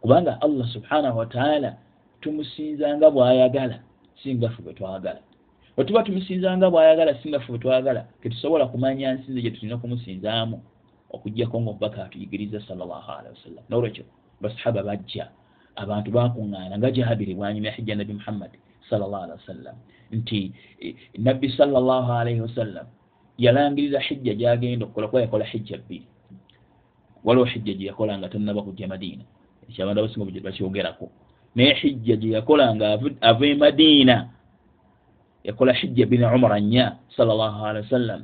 [0.00, 1.76] kubanga allah subhanahu wataala
[2.20, 3.78] tumusinzanga bw'ayagala
[4.22, 5.20] singafe bwe twagala
[5.78, 10.58] wetuba tumusinzanga bw'ayagala singafe bwe twagala tetusobola kumanya nsinze gye tulina okumusinzaamu
[11.14, 14.04] okugjako ngaobubaka atuyigiriza salllahu alehi wasallam nolwekyo
[14.42, 15.30] basahaba bajja
[15.78, 18.52] abantu bakuŋŋaana nga jabiri bwanyumya hijja nabi muhammad
[18.90, 19.76] salllah alihi wasallam
[20.10, 22.86] nti eh, nabbi salllah alaihi wasallam
[23.38, 26.06] yalangiriza hijja gyagenda okukola kuba yakola hijja bbiri.
[27.24, 29.24] Waliwo hijja gye yakola nga tannaba kujja madiina
[29.68, 31.10] ekyabantu abasinga bakyogerako.
[31.54, 34.28] Naye hijja gye yakola nga ava e madiina
[35.44, 38.20] yakola hijja bbiri umara nnya salllah alihi wasallam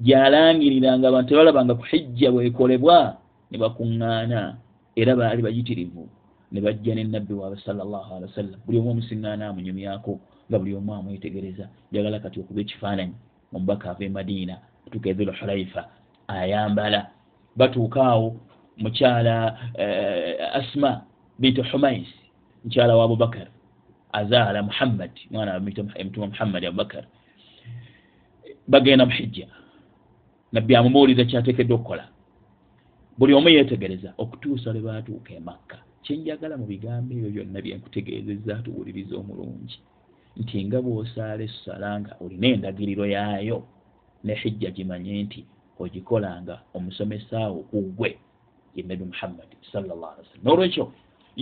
[0.00, 3.16] gyalangiriranga abantu tebalabanga ku hijja bwekolebwa
[3.50, 4.40] ne bakuŋŋaana.
[4.96, 6.08] Era baali bagitirivu
[6.52, 11.66] ne bajja nenabbi waabe salllah alihi wasallam buli omu omusiŋŋaana amunyumyako nga buli omu amwetegereza.
[11.90, 13.14] Njagala kati okuba ekifaananyi
[13.54, 14.54] omubaka ava e madiina
[14.86, 15.82] atuuka edhul hulaifa
[16.28, 17.10] ayambala.
[17.56, 18.36] Batuukaawo
[18.78, 21.02] mukyala uh, asma
[21.38, 22.10] bintu humais
[22.64, 23.46] mukyala wa abubakar
[24.20, 27.04] azaala muhammad mwana mutuma muhammad abubakar
[28.68, 29.46] bagenda muhijja
[30.52, 32.04] nabbi amubuuliza kyateekeddwa okukola
[33.18, 39.14] buli omu yeetegereza okutuusa lwe batuuka e makka kyenjagala mu bigambo ebyo byonna byenkutegeezezza tuwuliriza
[39.16, 39.78] omulungi
[40.40, 43.58] nti nga bw'osaala essala nga olina endagiriro yaayo
[44.24, 45.40] ne hijja gimanye nti
[45.82, 48.10] ogikolanga omusomesaawo kugwe
[48.74, 50.84] ye nabi muhammadi sallallah ali wasallam n'olwekyo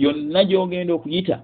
[0.03, 1.37] yonna gy'ogenda okuyita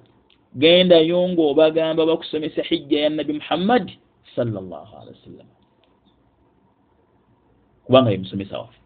[0.58, 4.00] gendayo ng'obagamba bakusomesa hijja ya nabi muhammadi
[4.36, 5.48] sallallah ali wasallam
[7.86, 8.80] kubanga ye musomesa waffe.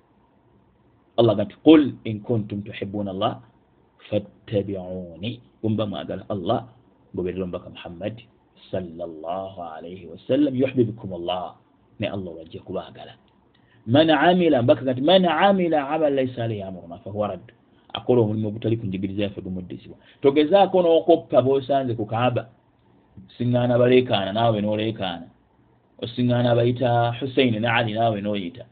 [1.17, 3.43] Allah ga nti qul in kuntum tuhibuuna allah
[4.09, 5.41] fattabiuni.
[5.61, 6.67] Bwemuba mwagala allah
[7.15, 8.15] ngoberera omubaka muhammad
[8.71, 11.55] salllah alaihi wasallam yuhbibukum allah.
[11.99, 13.13] Ne allah wajja kubaagala
[13.87, 17.53] man amila mbaka gati man amila amal laisa alaihi amruna fahuwa raddu
[17.93, 19.97] akola omulimu ogutali ku njigiriza yaffe gumuddizibwa.
[20.21, 22.49] Togezaako n'okoppa b'osanze ku kaaba
[23.29, 25.27] osiŋŋaana baleekaana naawe n'oleekaana.
[26.03, 28.65] Osiŋŋaana abayita husaini ne ali naawe n'oyita.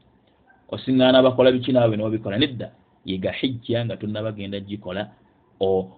[0.73, 2.38] Osiŋŋaana bakola biki naawe n'obikola?
[2.38, 2.67] Nedda
[3.05, 5.10] yiga hijja nga tonnabagenda gikola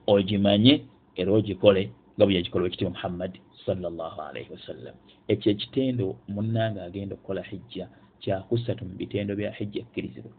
[0.07, 0.83] ogimanye
[1.15, 4.95] era ogikole nga bwe yagikola wekitiibwa muhammadi salllah alaihi wasallam
[5.27, 7.87] ekyo ekitendo munnanga agenda okukola hijja
[8.21, 10.31] kyakusatu mu bitendo bya hijja ekkirizibwa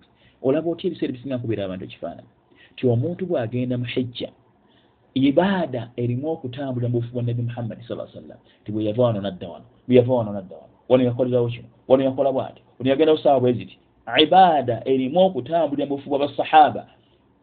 [0.42, 2.32] olaba otya ebiseera ebisinga kubeera abantu ekifaananyi
[2.76, 4.28] ti omuntu bw'agenda mu hijja
[5.14, 9.48] ibaada erimu okutambulira mu bufu bwa nabi muhammadi sa sallam ti bwe yava wano nadda
[9.48, 13.40] wano bwe yava wano nadda wano wano yakolerawo kino wano yakola bwati ono yagendawo saawa
[13.40, 13.78] bwe ziti
[14.22, 16.86] ibaada erimu okutambulira mu bufu bwa basahaba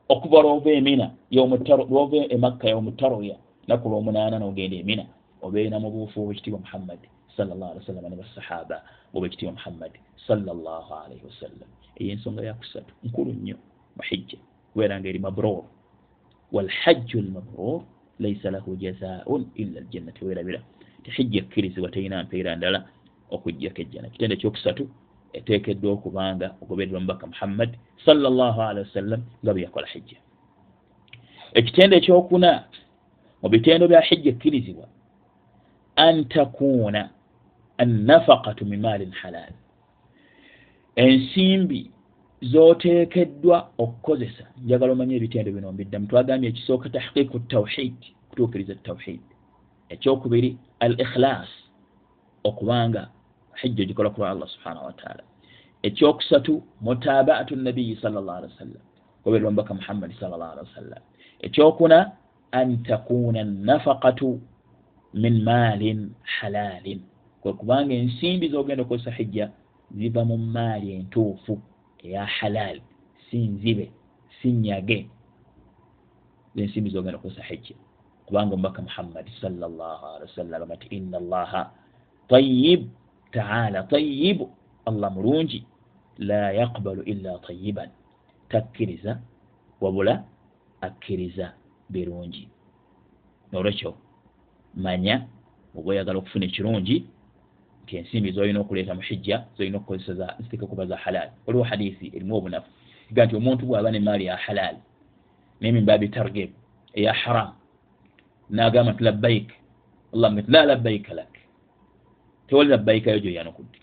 [0.09, 3.35] okuva lwova emina lwova emakka yomutaroya
[3.67, 5.05] naku lwomunaana nogenda emina
[5.41, 8.77] obeera mu buufu obwekitiibwa muhammadi salllah ali wasallama ne basahaba
[9.15, 13.57] obwekitiibwa muhammadi salllah alaihi wasallam eyo ensonga yakusatu nkulu nnyo
[13.97, 14.37] muhijja
[14.73, 15.63] kubeera nga eri mabrur.
[16.51, 17.83] Walhajju lmabrur
[18.19, 20.59] laisa lahu jazaun illa aljanna tewerabira
[21.03, 22.85] tihijja ekkirizibwa terina mpeera ndala
[23.31, 24.89] okujjako ejjana kitende ekyokusatu
[25.33, 30.17] eteekeddwa okubanga ogobererwa mubaka muhammad salllah alihi wasallam nga bwe yakola hijja
[31.53, 32.51] ekitendo ekyokuna
[33.41, 34.87] mu bitendo bya hijja ekkirizibwa
[35.95, 37.09] an takuuna
[37.77, 39.53] annafaqatu min maalin halal.
[40.95, 41.91] Ensimbi
[42.41, 47.97] zoteekeddwa okukozesa njagala omanye ebitendo bino mbiddamu twagambye ekisooka tahqiiqu tawhid
[48.29, 49.21] kutuukiriza tawhid
[49.93, 51.51] ekyokubiri al ikhilaas
[52.43, 53.09] okubanga
[53.61, 55.23] hijja ogikola kulwa allah subhanahu wataala
[55.83, 58.83] ekyokusatu mutabaatu nabiyi sal llah alihi wasallam
[59.23, 61.03] gobererwa mbaka muhammadi sal llah alihi wasallam
[61.45, 62.11] ekyokuna
[62.51, 64.39] an takuna nafaqatu
[65.13, 67.01] min maalin halaalin.
[67.41, 69.51] Kwe kubanga ensimbi zogenda okozesa hijja
[69.91, 71.61] ziva mu maali entuufu
[72.03, 72.81] eya halaali
[73.29, 73.91] si nzibe
[74.41, 75.09] si nyage.
[76.55, 77.75] Ensimbi zogenda okozesa hijja
[78.25, 81.71] kubanga omubaka muhammadi salllahalihi wasallam ati ina allaha
[82.27, 82.89] tayib
[83.31, 84.49] taala tayibu
[84.85, 85.65] allah mulungi.
[86.17, 87.89] La yaqbalu illa tayiban
[88.49, 89.19] takkiriza
[89.81, 90.23] wabula
[90.81, 91.53] akkiriza
[91.89, 92.47] birungi.
[93.51, 93.95] Nolwekyo
[94.75, 95.27] manya
[95.75, 97.05] oba oyagala okufuna ekirungi
[97.83, 102.35] nti ensimbi zolina okuleeta mu hijja zolina okukozesa ziteeka kuba za halaali waliwo hadithi erimu
[102.35, 102.69] obunafu.
[103.11, 104.77] Ga nti omuntu bwaba nemaali ya halaali
[105.61, 106.49] nemimbabi targib
[106.93, 107.53] eya haram
[108.49, 109.49] nagamba nti labbaik
[110.13, 111.33] allah nga la labbaika lak.
[112.47, 113.79] Tewali labbaikayo gyoyanukudde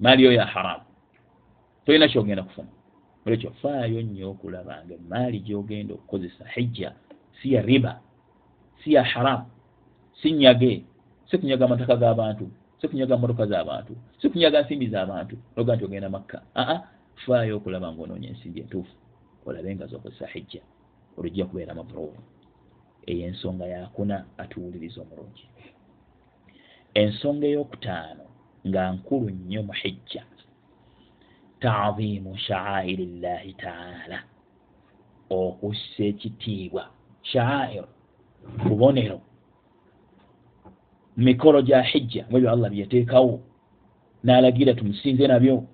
[0.00, 0.80] maali yo ya haram.
[1.86, 2.68] Tolina kyogenda kufuna.
[3.26, 6.92] Olwekyo faayo nnyo okulaba nga emaali gyogenda okukozesa hijja
[7.42, 8.00] si ya riba
[8.84, 9.46] si ya haramu
[10.22, 10.84] si nyage
[11.30, 15.36] si kunyaga amataka g'abantu si kunyaga motoka z'abantu si kunyaga nsimbi z'abantu.
[15.56, 16.42] Oga nti ogenda makka.
[16.56, 16.78] Aa
[17.24, 18.94] faayo okulaba ngaonoonya ensimbi entuufu
[19.46, 20.62] olabe nga zokozesa hijja
[21.16, 22.20] olujja kubeera mabruru
[23.06, 25.46] eyo ensonga yakuna atuwuliriza omulungi.
[26.94, 28.24] Ensonga ey'okutaano
[28.68, 30.22] nga nkulu nnyo mu hijja.
[31.60, 34.18] Tazimu shaairi llahi taala
[35.30, 36.84] okussa ekitiibwa
[37.22, 37.84] shaair
[38.64, 39.20] bubonero
[41.16, 43.40] mikolo gya hijja mwebyo allah byeteekawo
[44.24, 45.64] n'alagira tumusinze nabyo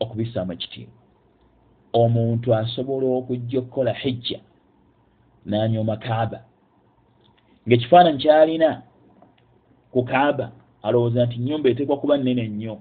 [0.00, 1.00] okubissaamu ekitiibwa
[1.92, 4.40] omuntu asobola okujja okukola hijja
[5.46, 6.40] n'anyooma kaaba.
[7.66, 8.70] Ng'ekifaananyi kyalina
[9.92, 10.46] ku kaaba
[10.82, 12.74] alowooza nti nyumba eteekwa kuba nnene nnyo.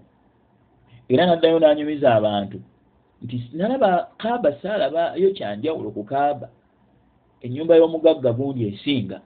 [1.10, 2.58] Era naddayo n'anyumiza abantu
[3.23, 3.89] nti nalaba
[4.21, 6.47] kaaba saalabayo kyanjawulo ku kaaba.
[7.41, 9.17] Ennyumba y'omugagga gundi esinga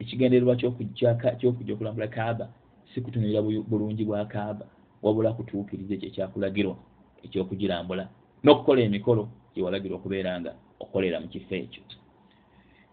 [0.00, 2.48] ekigendererwa kyokujja okulambula kaaba
[2.94, 4.66] si kutunulira bulungi bwa kaaba
[5.02, 6.76] wabula kutuukiriza ekyo ekyakulagirwa
[7.24, 8.04] ekyokugirambula
[8.44, 9.22] n'okukola emikolo
[9.54, 10.52] gyewalagirwa okubeera nga
[10.82, 11.82] okolera mu kifo ekyo.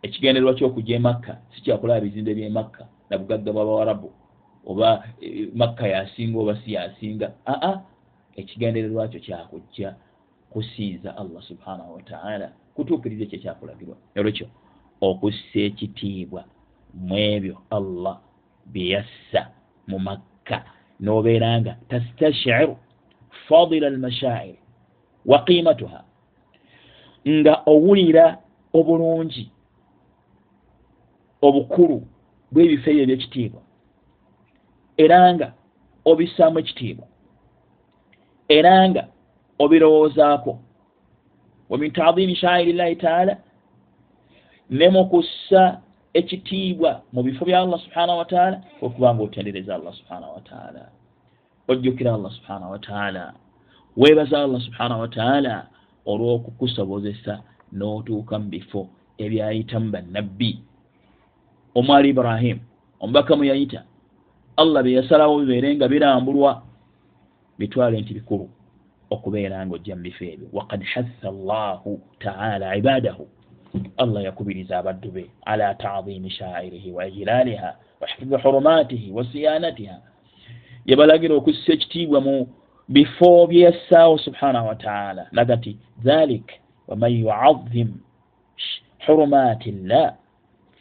[0.06, 4.10] Ekigendererwa kyokujja emakka si kyakulaba bizimbe by'emakka nabugagga bwabawarabu
[4.66, 7.82] oba e, makka yasinga oba si yasinga aa
[8.36, 9.96] ekigendererwa kyo kyakujja
[10.52, 14.48] kusiiza allah subhanahu wataala kutuukiriza ekyo ekyakulagirwa olwekyo
[15.02, 16.42] okussa ekitiibwa
[16.94, 18.18] mu ebyo allah
[18.66, 19.42] byeyassa
[19.88, 20.64] mu makka.
[21.02, 22.78] N'obeera nga tastashiru
[23.48, 24.60] fadila almashairi
[25.26, 26.00] wa qiimatuha
[27.28, 28.38] nga owulira
[28.74, 29.46] obulungi
[31.42, 31.98] obukulu
[32.52, 33.62] bw'ebifo ebyo ebyekitiibwa.
[34.98, 35.48] Era nga
[36.06, 37.08] obissaamu ekitiibwa.
[38.50, 39.08] Era nga
[39.60, 40.60] obirowoozaako.
[41.70, 43.38] Wa min taadimi shairi llahi taala
[44.70, 45.82] ne mu kussa
[46.13, 50.84] ekitiibwa mu bifo bya allah subhanahu wataala okuba nga otendereza allah subhanahu wataala
[51.67, 53.34] ojjukira allah subhanahu wataala
[53.97, 55.67] weebaza allah subhanahu wataala
[56.06, 57.43] olw'okukusobozesa
[57.74, 58.82] n'otuuka mu bifo
[59.17, 60.60] ebyayitamu bannabbi.
[61.76, 62.60] Omwali ibrahim
[63.00, 63.84] omubaka mu yayita
[64.58, 66.63] allah bye yasalawo bibeere nga birambulwa
[67.60, 68.50] bitwale nti bikulu
[69.13, 70.47] okubeera nga ojja mu bifo ebyo.
[70.54, 73.28] Wakad hatha llahu taala ibadahu
[73.98, 80.02] allah yakubiriza abaddu be ala taadimi shaairihi wa ijlaliha wa hifdhi hurumatihi wa siyanatiha
[80.86, 82.48] yabalagira okussa ekitiibwa mu
[82.90, 86.52] bifo byeyassaawo subhanahu wataala laga nti dhalik
[86.88, 87.90] waman yuazim
[89.06, 90.14] hurumati llah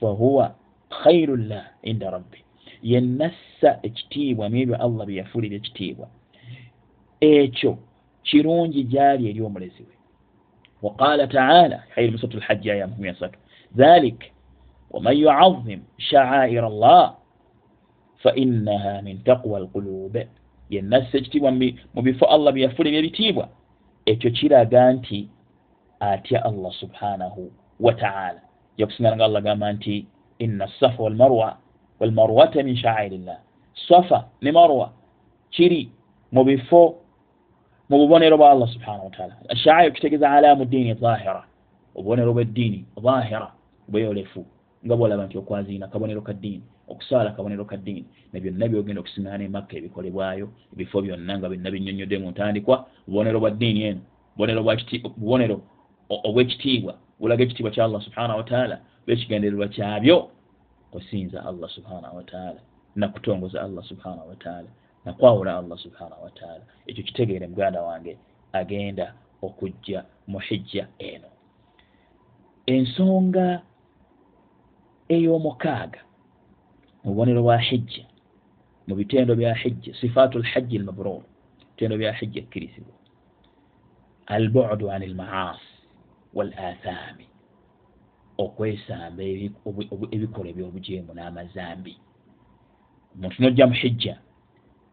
[0.00, 0.54] fahuwa
[1.02, 2.38] khairu llah inda rabbi
[2.82, 6.08] yennassa ekitiibwa mu ebyo allah byeyafuulira ekitiibwa
[7.20, 7.78] ekyo
[8.22, 9.94] kirungi gyali eri omulezi we
[11.28, 13.38] taala hayiri musatu lhajji aya makumi asatu
[13.76, 14.32] dhalik
[14.90, 17.14] waman yuazim shaaira llah
[18.22, 20.28] fainaha min taqwa alqulube
[20.70, 21.50] yenassa ekitiibwa
[21.94, 23.48] mu bifo allah byeyafula ebyebitiibwa
[24.06, 25.28] ekyo kiraga nti
[26.00, 28.40] atya allah subhanahu wataala
[28.76, 30.06] yakusingana nga allah gamba nti
[30.38, 31.56] ina safa walmarwa
[32.00, 33.38] walmarwata min shaairi llah
[33.88, 34.92] safa ne marwa
[35.50, 35.90] kiri
[36.32, 36.99] mu bifo
[37.90, 41.44] mu bubonero bwa allah subhanahu wataala ashaayo kitegeeza alaamu ddiini zahira
[41.94, 43.52] obubonero bweddiini zahira
[43.88, 44.46] bweyolefu
[44.86, 49.76] nga bwolaba nti okwaziina kabonero ka ddiini okusaala kabonero ka ddiini nebyonna byogenda okusiŋana emakka
[49.76, 54.02] ebikolebwayo ebifo byonna nga byonna binyonyodde mu ntandikwa bubonero bwa ddiini eno
[55.18, 55.60] bubonero
[56.28, 58.76] obwekitiibwa bulaga ekitiibwa kya allah subhanahu wataala
[59.06, 60.16] lwekigendererwa kyabyo
[60.90, 62.60] kusinza allah subhanahu wataala
[62.96, 64.68] nakutongoza allah subhanahu wataala
[65.04, 68.18] nakwawula allah subhanahu wataala ekyo kitegeere muganda wange
[68.52, 71.28] agenda okujja mu hijja eno.
[72.66, 73.62] Ensonga
[75.08, 76.00] ey'omukaaga
[77.04, 78.04] mu bubonero bwa hijja
[78.86, 81.22] mu bitendo bya hijja sifaatu lhajji lmabrur
[81.70, 82.94] bitendo bya hijja ekkirizibwa.
[84.26, 85.74] Albudu an lmaasi
[86.34, 87.26] wal athami
[88.38, 89.22] okwesamba
[90.14, 91.94] ebikola ebyobujeemu n'amazambi.
[93.14, 94.14] Omuntu nojja mu hijja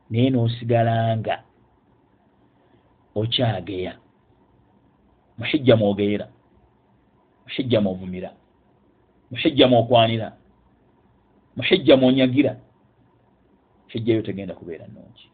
[0.10, 1.43] naye n'osigalanga
[3.16, 3.93] okyageya.
[5.38, 6.28] Muhijja mwogeyera
[7.47, 8.32] muhijja mwovumira.
[9.32, 10.38] Muhijja mwokwanira.
[11.55, 12.58] Muhijja mwonyagira.
[13.88, 15.30] Hijjayo tegenda kubeera nungi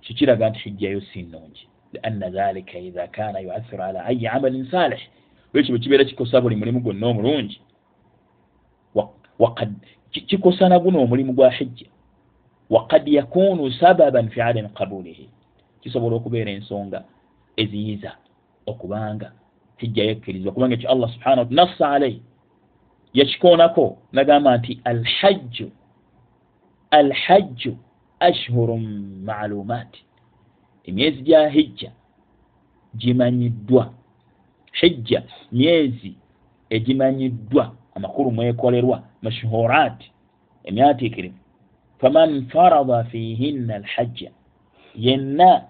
[0.00, 5.00] kikiraga nti hijjayo si nungi lianna dhalika idha kana yuathiru ala ayi amalin salih
[5.52, 7.60] lwekyo bwe kibeera kikosa buli mulimu gwonna omulungi.
[10.10, 11.86] Kikosa naguno omulimu gwa hijja
[12.70, 15.28] wakad yakunu sababan fi adami qabulihi
[15.80, 17.04] kisobola okubeera ensonga
[17.56, 18.12] eziyiza
[18.66, 19.32] okubanga
[19.76, 22.22] hijja yekkirizwa kubanga ekyo allah subhana wa nassa alaihi
[23.14, 25.70] yakikoonako nagamba nti alhajju
[26.90, 27.76] alhajju
[28.20, 28.84] ashhurun
[29.24, 30.04] maalumaati
[30.84, 31.92] emyezi gya hijja
[32.96, 33.92] gimanyiddwa.
[34.72, 36.14] Hijja myezi
[36.70, 40.12] egimanyiddwa amakulu mwekolerwa mashhuraati
[40.64, 41.38] emyatiikirimu
[42.00, 44.30] faman farada fihinna alhajja
[44.94, 45.62] yenna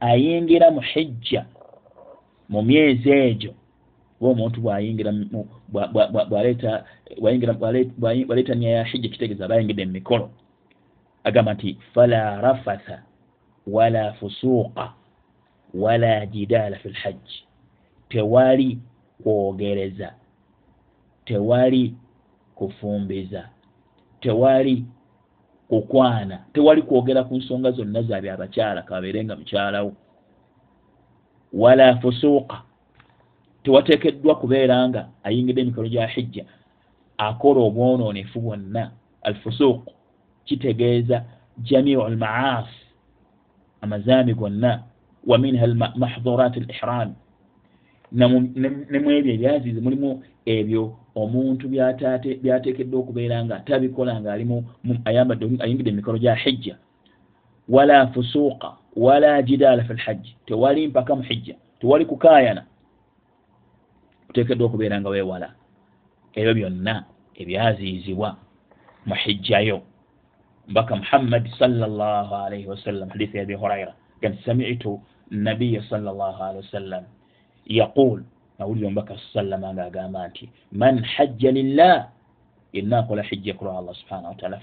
[0.00, 1.46] ayingira mu hijja
[2.48, 3.52] mu myezi egyo
[4.20, 5.12] oba omuntu bwayingira
[8.26, 10.30] bwaleeta nya ya hijja kitegeeza abayingidde mu mikolo.
[11.24, 13.02] Agamba nti fala rafatha
[13.66, 14.92] wala fusuuqa
[15.74, 17.44] wala jidaala fi lhajji
[18.08, 18.78] tewali
[19.22, 20.14] kwogereza
[21.24, 21.94] tewali
[22.54, 23.48] kufumbiza
[24.20, 24.84] tewali
[25.68, 29.92] kukwana tewali kwogera ku nsonga zonna zaabye abakyala kababeerenga mukyalawo
[31.52, 32.62] wala fusuuqa.
[33.62, 36.44] Tewateekeddwa kubeera nga ayingidde emikolo gya hijja
[37.18, 38.90] akola obwonoonefu bwonna.
[39.22, 39.88] Alfusuuq
[40.44, 41.24] kitegeeza
[41.58, 42.76] jamiu almaasi
[43.80, 44.82] amazambi gonna.
[45.26, 46.56] Wa minha mahdurat
[48.12, 48.54] alihram
[48.90, 54.64] nemu ebyo ebyazizi mulimu ebyo omuntu byateekeddwa okubeera nga tabikola nga alimu
[55.04, 56.76] ayambadde ayingidde emikolo gya hijja.
[57.68, 60.36] Wala fusuuqa wala jidaala fi lhajji.
[60.46, 62.64] Tewali mpaka muhijja tewali kukaayana.
[64.26, 65.48] Kuteekeddwa okubeera nga weewala.
[66.34, 68.36] Ebyo byonna ebyaziizibwa
[69.06, 69.82] muhijjayo
[70.68, 75.00] mbaka muhammadi salllah alaihi wasallam hadithi abi huraira gati samitu
[75.30, 77.04] nabiya salllah alihi wasallam
[77.66, 78.22] yaqul.
[78.58, 82.08] Nawulire omubaka sallama nga agamba nti man hajja lillah
[82.72, 84.58] yenna akola hijja kulwa allah subhanahu wataala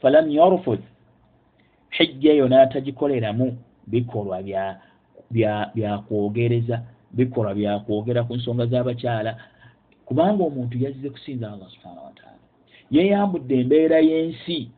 [0.00, 0.80] falam yarfud
[1.90, 4.42] hijja eyo n'atagikoleramu bikolwa
[5.74, 9.38] byakwogereza bikolwa byakwogera ku nsonga z'abakyala
[10.04, 12.42] kubanga omuntu yazize kusinza allah subhana wataala
[12.90, 14.70] yeyambudde embeera y'ensi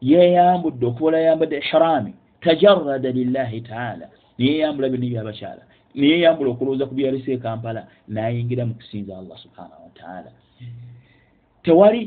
[0.00, 4.06] yeyambudde okubola yambadde ihrami tajarada lillahi taala.
[4.38, 5.62] Niyeyambula byonna ebyabakyala
[5.96, 10.30] niyeyambula okulowooza ku byalese e kampala nayingira mu kusinza allah subhana wataala
[11.62, 12.00] tewali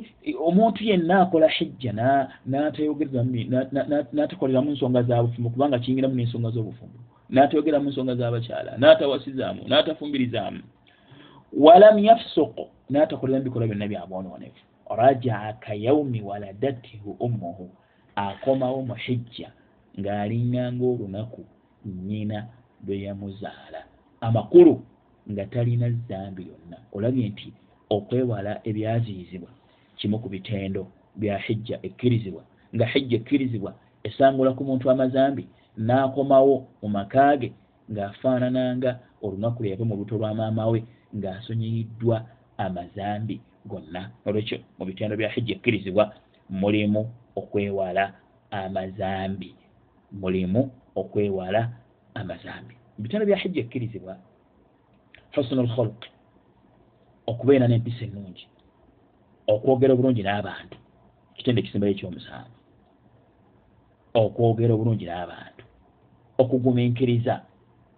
[0.48, 1.92] omuntu yenna akola hijja
[4.14, 10.62] n'atakoleramu nsonga zabufumbo kubanga kiyingiramu n'ensonga z'obufumbo n'atayogeramu nsonga z'abakyala n'atawasizaamu n'atafumbirizamu
[11.58, 17.70] walam yafusuku n'atakoleramu bikola byonna byabonoonefu rajaa kayaumi waladatihu ummuhu
[18.16, 19.50] akomawo mu hijja
[20.00, 21.46] ng'alinganga olunaku
[21.86, 22.48] nnyina
[22.88, 23.84] lwe yamuzaala.
[24.22, 24.82] Amakulu
[25.32, 26.78] nga talina zambi yonna.
[26.94, 27.54] Olabye nti
[27.90, 29.50] okwewala ebyaziyizibwa
[29.98, 32.44] kimu ku bitendo bya hijja ekkirizibwa
[32.76, 33.74] nga hijja ekkirizibwa
[34.04, 37.50] esangula ku muntu amazambi n'akomawo mu makaage
[37.92, 40.84] ng'afaanananga olunaku lwe yave mu luto lwa maama we
[41.18, 42.26] ng'asonyiyiddwa
[42.58, 44.10] amazambi gonna.
[44.26, 46.14] Olwekyo mu bitendo bya hijja ekkirizibwa
[46.50, 47.02] mulimu
[47.36, 48.14] okwewala
[48.52, 49.56] amazambi
[50.12, 51.62] mulimu okwewala
[52.14, 52.76] amazambi.
[52.95, 54.14] Mu bitendo bya hijja ekkirizibwa
[55.36, 56.10] husnu lkhuluqi
[57.30, 58.45] okubeera n'empisa ennungi
[59.53, 60.78] okwogera obulungi n'abantu.
[61.36, 62.57] Kitende ekisembayo ekyomusanvu.
[64.22, 65.64] Okwogera obulungi n'abantu.
[66.41, 67.36] Okugumiikiriza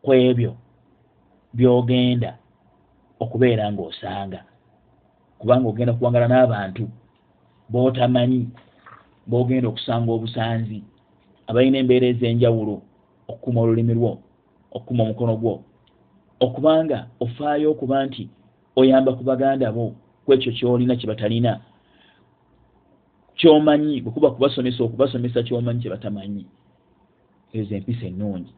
[0.04, 0.52] ku ebyo
[1.58, 2.32] byogenda
[3.24, 4.42] okubeera ng'osanga.
[5.40, 6.84] Kubanga ogenda kuwangala n'abantu
[7.72, 8.42] bootamanyi
[9.30, 10.80] boogenda okusanga obusanzi
[11.50, 12.76] abalina embeera ez'enjawulo
[13.32, 14.12] okukuma olulimi lwo
[14.76, 15.56] okukuma omukono gwo
[16.46, 18.24] okubanga ofaayo okuba nti
[18.80, 21.52] oyamba ku baganda bo kwekyo kyolina kyebatalina
[23.38, 26.44] kyomanyi bwekuba kubasomesa okubasomesa kyomanyi kyebatamanyi
[27.58, 28.54] ezo empisa ennungi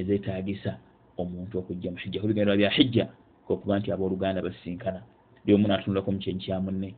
[0.00, 0.72] ezeetagisa
[1.20, 3.04] omuntu okujja muhijja ku bigendera bya hijja
[3.46, 5.00] kokuba nti abooluganda basinkana
[5.46, 6.94] lyomu naatunulako mukyenyi kya munne.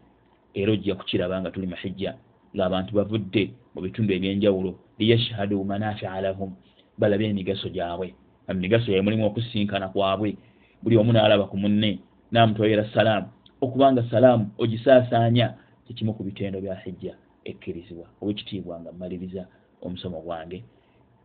[0.54, 2.14] Era ojja kukiraba nga tuli mahijja
[2.54, 4.78] ngaabantu bavudde mu bitundu ebyenjawulo.
[4.98, 6.54] Liyashhadu manafia lahum
[6.98, 8.14] balabe emigaso gyabwe.
[8.48, 10.36] Emigaso gyabwe mulimu okusinkana kwabwe.
[10.82, 11.98] Buli omu naalaba ku munne
[12.32, 13.28] naamutwalira salaamu
[13.60, 15.54] okubanga salaamu ogisaasaanya
[15.86, 19.42] kikimu ku bitendo bya hijja ekkirizibwa owekitiibwa nga mmaliriza
[19.84, 20.58] omusomo gwange.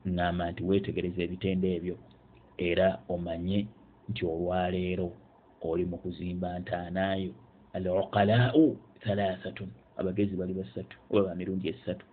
[0.07, 1.95] Ŋŋamba nti weetegereza ebitendo ebyo
[2.57, 3.59] era omanye
[4.09, 5.07] nti olwaleero
[5.69, 7.31] oli mu kuzimba ntaanaayo.
[7.73, 12.05] Al uqalaau thalathatun abagezi bali basatu oba bamirundi esatu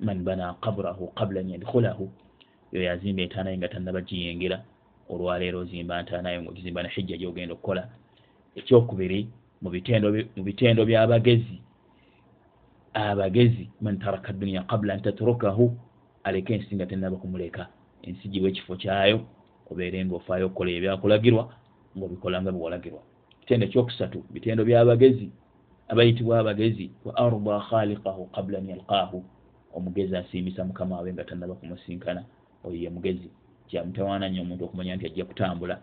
[0.00, 2.10] man bana kaburahu qabla an yadkhulahu
[2.72, 4.64] yo yazimba entaanayo nga tannaba giyengera.
[5.08, 7.88] Olwaleero ozimba ntaanayo ngaogizimba ne hijja gyogenda okukola.
[8.56, 9.28] Ekyokubiri
[9.62, 9.70] mu
[10.44, 11.56] bitendo byabagezi
[12.94, 15.76] abagezi man taraka dunia qabla an tatrukahu
[16.24, 17.66] aleke ensi nga tenaba kumuleka.
[18.02, 19.20] Ensi giwa ekifo kyayo
[19.70, 21.54] obeere nga ofaayo okukola ebyakulagirwa
[21.96, 23.02] ngaobikola nga biwalagirwa
[23.40, 25.30] kitendo ekyokusatu bitendo byabagezi
[25.88, 29.24] abayitibwa abagezi wa arda khaliqahu qabla an yalqaahu.
[29.74, 32.24] Omugezi asiimisa mukama we nga tanaba kumusinkana
[32.64, 33.28] oyo ye mugezi
[33.68, 35.76] kyamutawaana nnyo omuntu okumanya nti ajja kutambula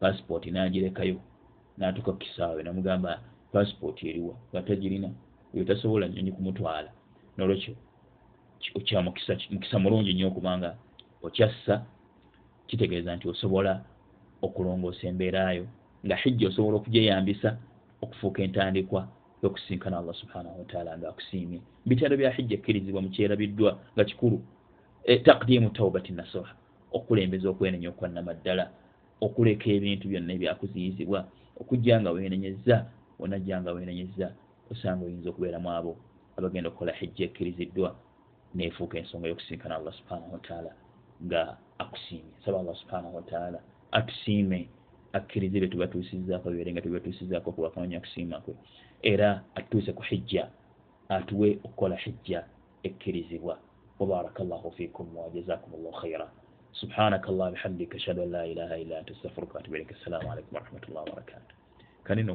[0.00, 1.18] passipooti n'agirekayo
[1.78, 3.10] n'atuuka ku kisaawe namugamba
[3.52, 5.08] passipooti eriwa gatagirina
[5.54, 6.90] oyo tasobola nyonyi kumutwala.
[7.36, 7.74] Nolwekyo
[8.78, 10.70] okyamukisa mulungi nnyo okubanga
[11.26, 11.74] okyassa
[12.68, 13.72] kitegeeza nti osobola
[14.46, 15.66] okulongoosa embeerayo
[16.04, 17.50] nga hijja osobola okugyeyambisa
[18.02, 19.08] okufuuka entandikwa
[19.42, 24.38] yokusinkana allah subhanahu wataala nga akusiimye bitendo bya hijja ekkirizibwa mukyerabiddwa nga kikulu
[25.04, 26.54] e, takdimu taubati nasuha.
[26.92, 28.70] Okulembeza okwenenya okwannama ddala
[29.20, 31.20] okuleka ebintu byonna ebyakuziyizibwa
[31.60, 32.76] okujja nga wenenyeza
[33.18, 34.26] onajja nga wenenyeza
[34.70, 35.92] osanga oyinza okubeeramu abo
[36.36, 37.88] abagenda okukola hijja ekkiriziddwa
[38.54, 40.70] nefuuka ensonga yokusinkana allah subhanahu wataala
[41.24, 41.42] nga
[41.78, 42.34] akusiimye.
[42.44, 43.58] Saba allah subhanahu wataala
[43.92, 44.68] atusiime
[45.12, 48.54] akkirize bye tubatuusizaako bibeere nga tubibatuusizaako okubakamanya kusiima kwe.
[49.02, 50.48] Era atutuuse ku hijja
[51.08, 52.44] atuwe okukola hijja
[52.82, 53.58] ekkirizibwa
[53.98, 56.26] wabaraka llahu fikum wajazakum llahu khaira
[56.72, 61.06] subhanaka allah bihamdika ashhadu an la ilaha illa anta astafiruka watubu ilaika assalamu alaikum warahmatullahi
[61.10, 61.52] wabarakatu
[62.04, 62.32] kanino